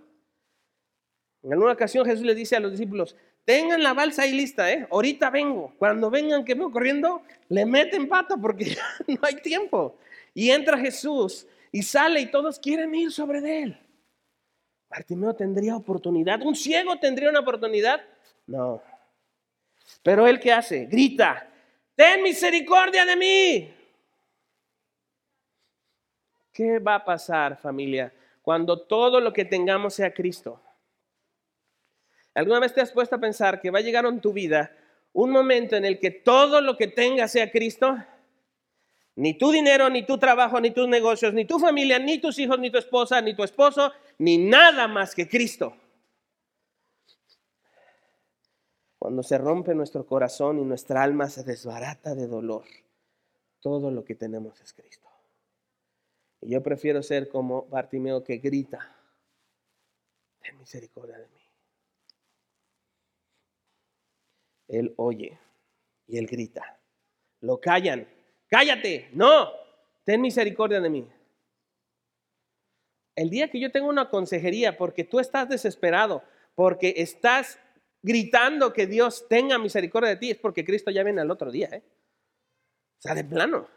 [1.45, 4.89] En alguna ocasión Jesús le dice a los discípulos, tengan la balsa ahí lista, ¿eh?
[4.91, 5.75] ahorita vengo.
[5.79, 9.99] Cuando vengan que vengo corriendo, le meten pata porque ya no hay tiempo.
[10.33, 13.79] Y entra Jesús y sale y todos quieren ir sobre él.
[14.89, 16.41] Bartimeo tendría oportunidad.
[16.41, 18.01] ¿Un ciego tendría una oportunidad?
[18.47, 18.81] No.
[20.03, 20.87] Pero él qué hace?
[20.87, 21.47] Grita,
[21.95, 23.75] ten misericordia de mí.
[26.53, 30.61] ¿Qué va a pasar, familia, cuando todo lo que tengamos sea Cristo?
[32.35, 34.77] ¿Alguna vez te has puesto a pensar que va a llegar en tu vida
[35.13, 37.97] un momento en el que todo lo que tengas sea Cristo?
[39.17, 42.59] Ni tu dinero, ni tu trabajo, ni tus negocios, ni tu familia, ni tus hijos,
[42.59, 45.77] ni tu esposa, ni tu esposo, ni nada más que Cristo.
[48.99, 52.65] Cuando se rompe nuestro corazón y nuestra alma se desbarata de dolor,
[53.61, 55.09] todo lo que tenemos es Cristo.
[56.41, 58.97] Y yo prefiero ser como Bartimeo que grita,
[60.43, 61.44] ten misericordia de mí.
[64.79, 65.39] Él oye
[66.07, 66.81] y él grita.
[67.41, 68.09] Lo callan.
[68.49, 69.51] Cállate, no,
[70.05, 71.09] ten misericordia de mí.
[73.17, 76.23] El día que yo tengo una consejería porque tú estás desesperado,
[76.55, 77.59] porque estás
[78.03, 81.69] gritando que Dios tenga misericordia de ti, es porque Cristo ya viene al otro día.
[81.73, 81.83] ¿eh?
[82.99, 83.69] O sea, de plano.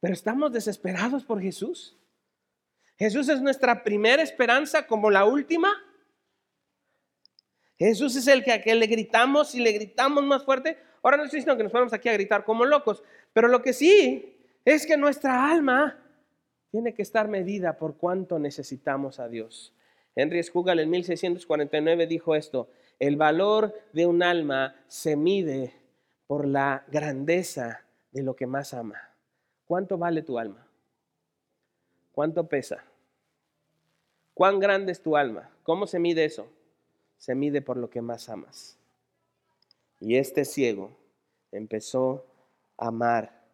[0.00, 1.96] Pero estamos desesperados por Jesús.
[2.96, 5.72] Jesús es nuestra primera esperanza como la última.
[7.78, 10.76] Jesús es el que a que le gritamos y le gritamos más fuerte.
[11.02, 13.02] Ahora no estoy diciendo que nos ponemos aquí a gritar como locos,
[13.32, 15.96] pero lo que sí es que nuestra alma
[16.70, 19.72] tiene que estar medida por cuánto necesitamos a Dios.
[20.16, 22.68] Henry Scougal en 1649 dijo esto,
[22.98, 25.72] el valor de un alma se mide
[26.26, 29.00] por la grandeza de lo que más ama.
[29.64, 30.66] ¿Cuánto vale tu alma?
[32.12, 32.84] ¿Cuánto pesa?
[34.34, 35.50] ¿Cuán grande es tu alma?
[35.62, 36.48] ¿Cómo se mide eso?
[37.18, 38.78] Se mide por lo que más amas.
[40.00, 40.96] Y este ciego
[41.52, 42.24] empezó
[42.76, 43.44] a amar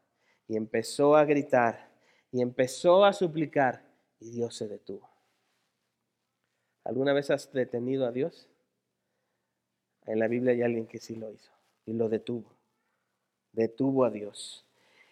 [0.46, 1.90] y empezó a gritar
[2.30, 3.82] y empezó a suplicar
[4.20, 5.08] y Dios se detuvo.
[6.84, 8.46] ¿Alguna vez has detenido a Dios?
[10.06, 11.50] En la Biblia hay alguien que sí lo hizo
[11.86, 12.52] y lo detuvo.
[13.52, 14.66] Detuvo a Dios.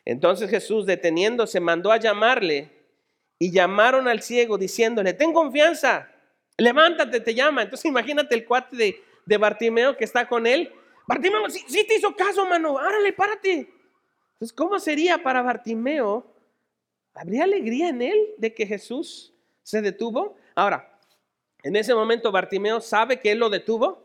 [0.05, 2.71] Entonces Jesús, deteniéndose, mandó a llamarle
[3.39, 6.12] y llamaron al ciego diciéndole, ten confianza,
[6.57, 7.63] levántate, te llama.
[7.63, 10.73] Entonces imagínate el cuate de, Bartimeo que está con él.
[11.07, 13.69] Bartimeo, sí, te hizo caso, mano, árale, párate.
[14.35, 16.27] Entonces, ¿cómo sería para Bartimeo?
[17.15, 20.37] ¿Habría alegría en él de que Jesús se detuvo?
[20.55, 20.99] Ahora,
[21.63, 24.03] en ese momento Bartimeo sabe que él lo detuvo.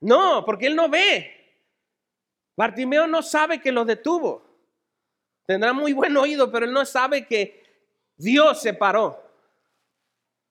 [0.00, 1.34] No, porque él no ve.
[2.56, 4.42] Bartimeo no sabe que lo detuvo.
[5.46, 7.64] Tendrá muy buen oído, pero él no sabe que
[8.16, 9.27] Dios se paró.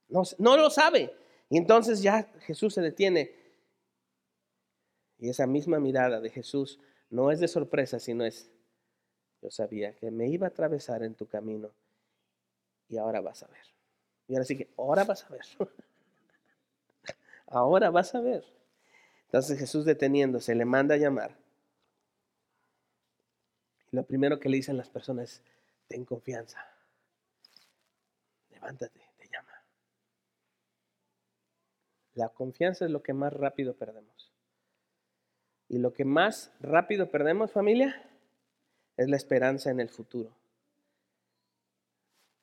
[0.10, 1.14] No, no lo sabe.
[1.50, 3.36] Y entonces ya Jesús se detiene.
[5.20, 6.80] Y esa misma mirada de Jesús
[7.10, 8.52] no es de sorpresa, sino es,
[9.42, 11.72] yo sabía que me iba a atravesar en tu camino
[12.88, 13.66] y ahora vas a ver.
[14.28, 15.46] Y ahora sí que, ahora vas a ver.
[17.48, 18.46] ahora vas a ver.
[19.26, 21.38] Entonces Jesús deteniéndose le manda a llamar.
[23.92, 25.44] Y lo primero que le dicen las personas es,
[25.88, 26.60] ten confianza.
[28.50, 29.52] Levántate, te llama.
[32.18, 34.34] La confianza es lo que más rápido perdemos.
[35.70, 38.10] Y lo que más rápido perdemos, familia,
[38.98, 40.36] es la esperanza en el futuro.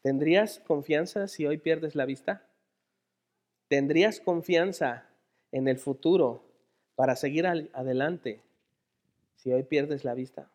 [0.01, 2.47] ¿Tendrías confianza si hoy pierdes la vista?
[3.67, 5.09] ¿Tendrías confianza
[5.51, 6.45] en el futuro
[6.95, 8.43] para seguir adelante
[9.35, 10.53] si hoy pierdes la vista?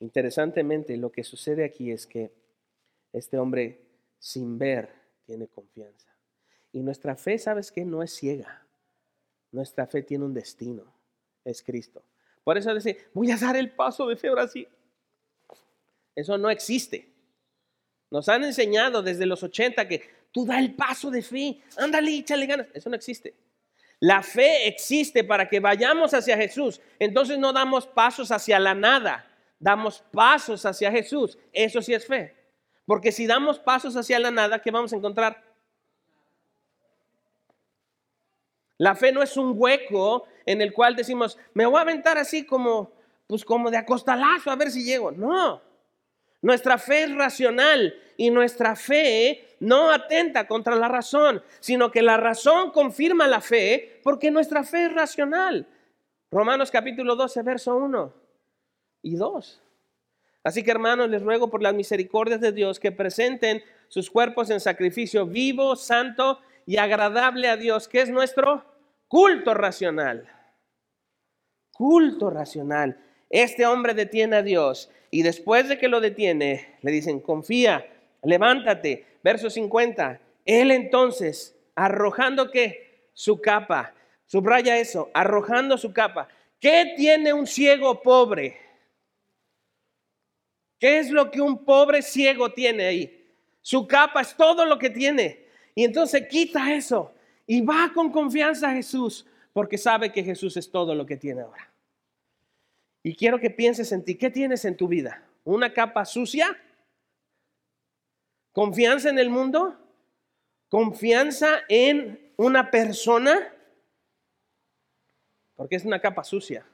[0.00, 2.32] Interesantemente, lo que sucede aquí es que
[3.12, 3.80] este hombre
[4.18, 4.90] sin ver
[5.24, 6.17] tiene confianza.
[6.72, 7.84] Y nuestra fe, ¿sabes qué?
[7.84, 8.66] No es ciega.
[9.50, 10.84] Nuestra fe tiene un destino,
[11.44, 12.02] es Cristo.
[12.44, 14.66] Por eso dice, voy a dar el paso de fe ahora sí.
[16.14, 17.12] Eso no existe.
[18.10, 20.02] Nos han enseñado desde los 80 que
[20.32, 22.68] tú da el paso de fe, ándale, échale ganas.
[22.74, 23.34] Eso no existe.
[24.00, 26.80] La fe existe para que vayamos hacia Jesús.
[26.98, 29.26] Entonces no damos pasos hacia la nada,
[29.58, 31.38] damos pasos hacia Jesús.
[31.52, 32.34] Eso sí es fe.
[32.86, 35.47] Porque si damos pasos hacia la nada, ¿qué vamos a encontrar?
[38.78, 42.46] La fe no es un hueco en el cual decimos, me voy a aventar así
[42.46, 42.92] como,
[43.26, 45.10] pues como de acostalazo a ver si llego.
[45.10, 45.60] No,
[46.40, 52.16] nuestra fe es racional y nuestra fe no atenta contra la razón, sino que la
[52.16, 55.66] razón confirma la fe porque nuestra fe es racional.
[56.30, 58.14] Romanos capítulo 12, verso 1
[59.02, 59.62] y 2.
[60.44, 64.60] Así que hermanos, les ruego por las misericordias de Dios que presenten sus cuerpos en
[64.60, 66.38] sacrificio vivo, santo
[66.68, 68.62] y agradable a Dios, que es nuestro
[69.08, 70.28] culto racional.
[71.72, 73.00] Culto racional.
[73.30, 77.90] Este hombre detiene a Dios y después de que lo detiene, le dicen, confía,
[78.22, 79.06] levántate.
[79.24, 80.20] Verso 50.
[80.44, 82.50] Él entonces, arrojando?
[83.14, 83.94] Su capa.
[84.26, 86.28] Subraya eso, arrojando su capa.
[86.60, 88.60] ¿Qué tiene un ciego pobre?
[90.78, 93.26] ¿Qué es lo que un pobre ciego tiene ahí?
[93.62, 95.47] Su capa es todo lo que tiene.
[95.78, 97.14] Y entonces quita eso
[97.46, 101.42] y va con confianza a Jesús porque sabe que Jesús es todo lo que tiene
[101.42, 101.70] ahora.
[103.00, 104.16] Y quiero que pienses en ti.
[104.16, 105.22] ¿Qué tienes en tu vida?
[105.44, 106.60] ¿Una capa sucia?
[108.50, 109.78] ¿Confianza en el mundo?
[110.68, 113.38] ¿Confianza en una persona?
[115.54, 116.66] Porque es una capa sucia.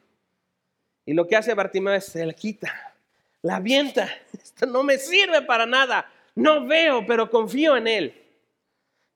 [1.04, 2.94] Y lo que hace Bartimeo es se la quita,
[3.42, 4.08] la avienta.
[4.32, 6.10] Esto no me sirve para nada.
[6.34, 8.23] No veo, pero confío en él.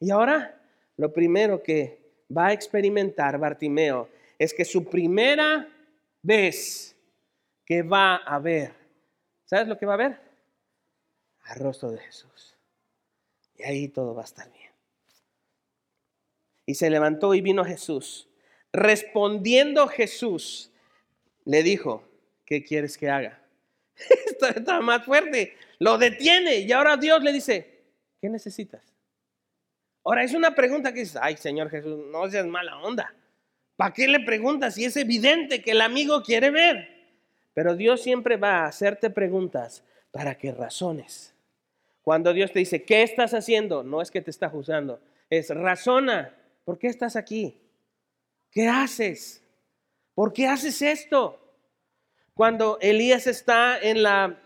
[0.01, 0.61] Y ahora,
[0.97, 1.99] lo primero que
[2.37, 5.69] va a experimentar Bartimeo es que su primera
[6.23, 6.97] vez
[7.65, 8.73] que va a ver.
[9.45, 10.21] ¿Sabes lo que va a ver?
[11.43, 12.57] Al rostro de Jesús.
[13.57, 14.71] Y ahí todo va a estar bien.
[16.67, 18.29] Y se levantó y vino Jesús.
[18.73, 20.71] Respondiendo Jesús,
[21.45, 22.05] le dijo,
[22.45, 23.43] ¿qué quieres que haga?
[23.97, 25.57] Está más fuerte.
[25.79, 27.85] Lo detiene y ahora Dios le dice,
[28.21, 28.98] ¿qué necesitas?
[30.09, 33.15] Ahora es una pregunta que dice, ay Señor Jesús, no seas mala onda.
[33.77, 36.89] ¿Para qué le preguntas si es evidente que el amigo quiere ver?
[37.53, 41.35] Pero Dios siempre va a hacerte preguntas para que razones.
[42.01, 43.83] Cuando Dios te dice, ¿qué estás haciendo?
[43.83, 44.99] No es que te está juzgando,
[45.29, 46.35] es razona.
[46.65, 47.61] ¿Por qué estás aquí?
[48.51, 49.45] ¿Qué haces?
[50.15, 51.39] ¿Por qué haces esto?
[52.33, 54.41] Cuando Elías está en la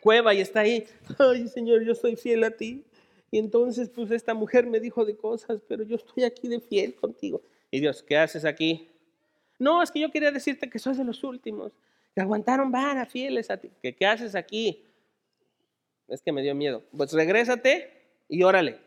[0.00, 0.88] cueva y está ahí,
[1.20, 2.84] ay Señor, yo soy fiel a ti.
[3.32, 6.94] Y entonces pues esta mujer me dijo de cosas, pero yo estoy aquí de fiel
[6.94, 7.40] contigo.
[7.70, 8.90] Y Dios, ¿qué haces aquí?
[9.58, 11.72] No, es que yo quería decirte que soy de los últimos
[12.14, 13.70] que aguantaron vara, fieles a ti.
[13.82, 14.84] ¿Qué, ¿Qué haces aquí?
[16.08, 16.82] Es que me dio miedo.
[16.94, 17.90] Pues regrésate
[18.28, 18.78] y órale.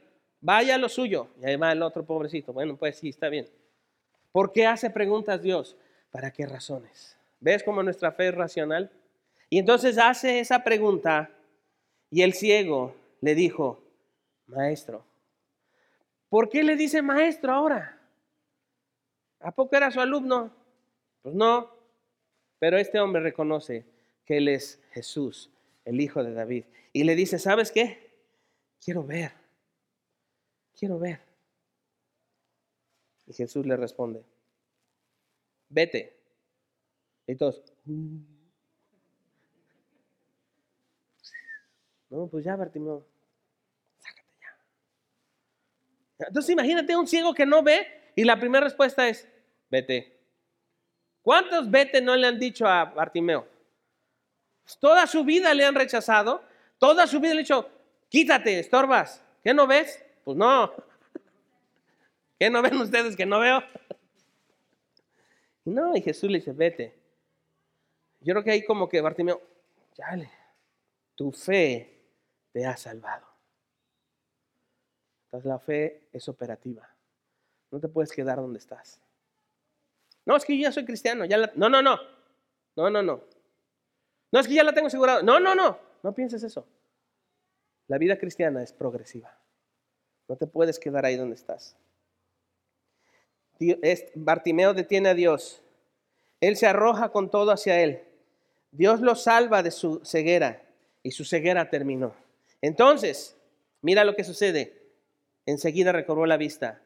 [0.41, 1.28] Vaya a lo suyo.
[1.41, 2.54] Y ahí va el otro pobrecito.
[2.54, 3.48] Bueno, pues sí, está bien.
[4.32, 5.76] ¿Por qué hace preguntas Dios?
[6.12, 7.18] ¿Para qué razones?
[7.39, 8.91] ¿Ves cómo nuestra fe es racional?
[9.50, 11.32] Y entonces hace esa pregunta
[12.12, 13.84] y el ciego le dijo,
[14.48, 15.06] maestro.
[16.30, 18.02] ¿Por qué le dice maestro ahora?
[19.39, 20.52] ¿A poco era su alumno?
[21.22, 21.70] Pues no,
[22.60, 23.86] pero este hombre reconoce
[24.26, 25.52] que él es Jesús,
[25.86, 26.66] el hijo de David.
[26.93, 28.06] Y le dice, ¿sabes qué?
[28.84, 29.32] Quiero ver,
[30.78, 31.22] quiero ver.
[33.28, 34.24] Y Jesús le responde,
[35.70, 36.16] vete.
[37.28, 38.18] Y todos, mm".
[42.10, 43.06] no, pues ya, Bartimeo,
[43.98, 44.58] sácate ya.
[46.20, 49.28] Entonces imagínate un ciego que no ve y la primera respuesta es,
[49.70, 50.18] vete.
[51.22, 53.47] ¿Cuántos vete no le han dicho a Bartimeo?
[54.80, 56.43] Toda su vida le han rechazado,
[56.78, 57.70] toda su vida le han dicho,
[58.09, 59.24] quítate, estorbas.
[59.43, 60.03] ¿Qué no ves?
[60.24, 60.74] Pues no.
[62.39, 63.63] ¿Qué no ven ustedes que no veo?
[65.66, 66.95] No, y Jesús le dice, vete.
[68.22, 69.41] Yo creo que ahí como que Bartimeo,
[70.16, 70.30] le
[71.16, 72.01] tu fe
[72.51, 73.34] te ha salvado.
[75.43, 76.88] La fe es operativa.
[77.71, 78.99] No te puedes quedar donde estás.
[80.25, 81.25] No, es que yo ya soy cristiano.
[81.25, 81.99] Ya No, no, no.
[82.75, 83.21] No, no, no.
[84.31, 85.23] No es que ya la tengo asegurado.
[85.23, 85.77] No, no, no.
[86.03, 86.65] No pienses eso.
[87.88, 89.38] La vida cristiana es progresiva.
[90.27, 91.77] No te puedes quedar ahí donde estás.
[94.15, 95.61] Bartimeo detiene a Dios.
[96.41, 98.03] Él se arroja con todo hacia él.
[98.71, 100.63] Dios lo salva de su ceguera
[101.01, 102.13] y su ceguera terminó.
[102.61, 103.38] Entonces,
[103.81, 104.84] mira lo que sucede.
[105.46, 106.82] Enseguida recobró la vista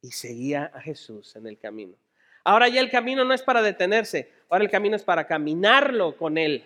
[0.00, 1.96] y seguía a Jesús en el camino.
[2.44, 6.38] Ahora ya el camino no es para detenerse, ahora el camino es para caminarlo con
[6.38, 6.64] Él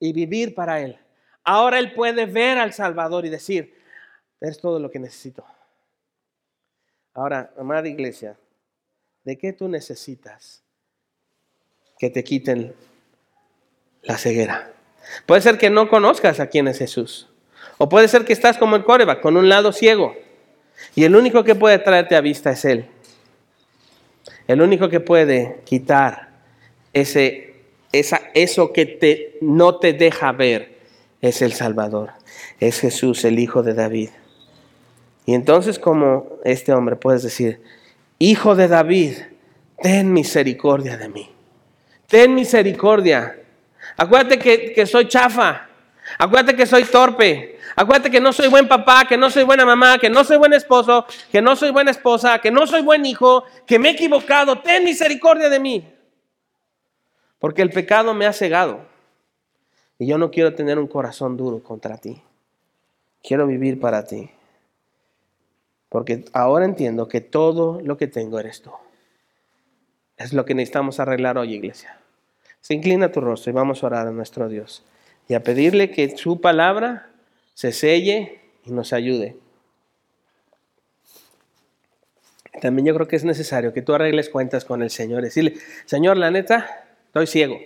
[0.00, 0.98] y vivir para Él.
[1.44, 3.74] Ahora Él puede ver al Salvador y decir,
[4.40, 5.44] es todo lo que necesito.
[7.14, 8.38] Ahora, amada iglesia,
[9.24, 10.64] ¿de qué tú necesitas
[11.98, 12.74] que te quiten
[14.02, 14.72] la ceguera?
[15.26, 17.31] Puede ser que no conozcas a quién es Jesús.
[17.78, 20.14] O puede ser que estás como el Córeba, con un lado ciego.
[20.94, 22.86] Y el único que puede traerte a vista es Él.
[24.46, 26.30] El único que puede quitar
[26.92, 27.54] ese,
[27.92, 30.78] esa, eso que te, no te deja ver
[31.20, 32.10] es el Salvador.
[32.60, 34.10] Es Jesús, el Hijo de David.
[35.24, 37.60] Y entonces como este hombre puedes decir,
[38.18, 39.14] Hijo de David,
[39.80, 41.30] ten misericordia de mí.
[42.06, 43.36] Ten misericordia.
[43.96, 45.68] Acuérdate que, que soy chafa.
[46.18, 47.58] Acuérdate que soy torpe.
[47.74, 50.52] Acuérdate que no soy buen papá, que no soy buena mamá, que no soy buen
[50.52, 54.60] esposo, que no soy buena esposa, que no soy buen hijo, que me he equivocado.
[54.60, 55.88] Ten misericordia de mí.
[57.38, 58.80] Porque el pecado me ha cegado.
[59.98, 62.22] Y yo no quiero tener un corazón duro contra ti.
[63.22, 64.30] Quiero vivir para ti.
[65.88, 68.70] Porque ahora entiendo que todo lo que tengo eres tú.
[70.16, 71.98] Es lo que necesitamos arreglar hoy, iglesia.
[72.60, 74.84] Se inclina tu rostro y vamos a orar a nuestro Dios
[75.28, 77.10] y a pedirle que su palabra
[77.54, 79.36] se selle y nos ayude.
[82.60, 85.22] También yo creo que es necesario que tú arregles cuentas con el Señor.
[85.22, 85.54] Decirle,
[85.84, 87.58] Señor, la neta, estoy ciego.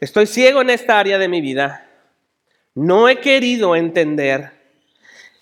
[0.00, 1.88] Estoy ciego en esta área de mi vida.
[2.74, 4.50] No he querido entender.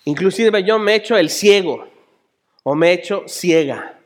[0.05, 1.87] Inclusive yo me he hecho el ciego
[2.63, 3.99] o me he hecho ciega.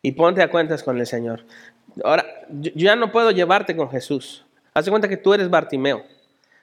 [0.00, 1.44] Y ponte a cuentas con el Señor.
[2.04, 4.45] Ahora, yo ya no puedo llevarte con Jesús.
[4.76, 6.04] Haz cuenta que tú eres Bartimeo.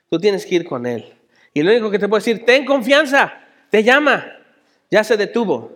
[0.07, 1.15] Tú tienes que ir con Él.
[1.51, 3.41] Y lo único que te puedo decir, ten confianza,
[3.71, 4.37] te llama,
[4.91, 5.71] ya se detuvo.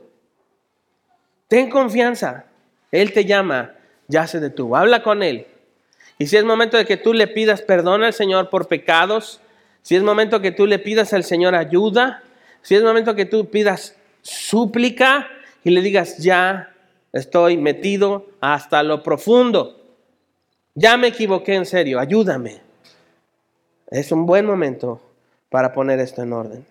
[1.47, 2.45] Ten confianza,
[2.91, 3.73] Él te llama,
[4.07, 4.77] ya se detuvo.
[4.77, 5.47] Habla con Él.
[6.19, 9.41] Y si es momento de que tú le pidas perdón al Señor por pecados,
[9.81, 12.21] si es momento que tú le pidas al Señor ayuda,
[12.61, 15.27] si es momento que tú pidas súplica
[15.63, 16.71] y le digas, ya
[17.13, 19.76] estoy metido hasta lo profundo,
[20.77, 22.61] ya me equivoqué en serio, ayúdame.
[23.87, 25.01] Es un buen momento
[25.49, 26.65] para poner esto en orden.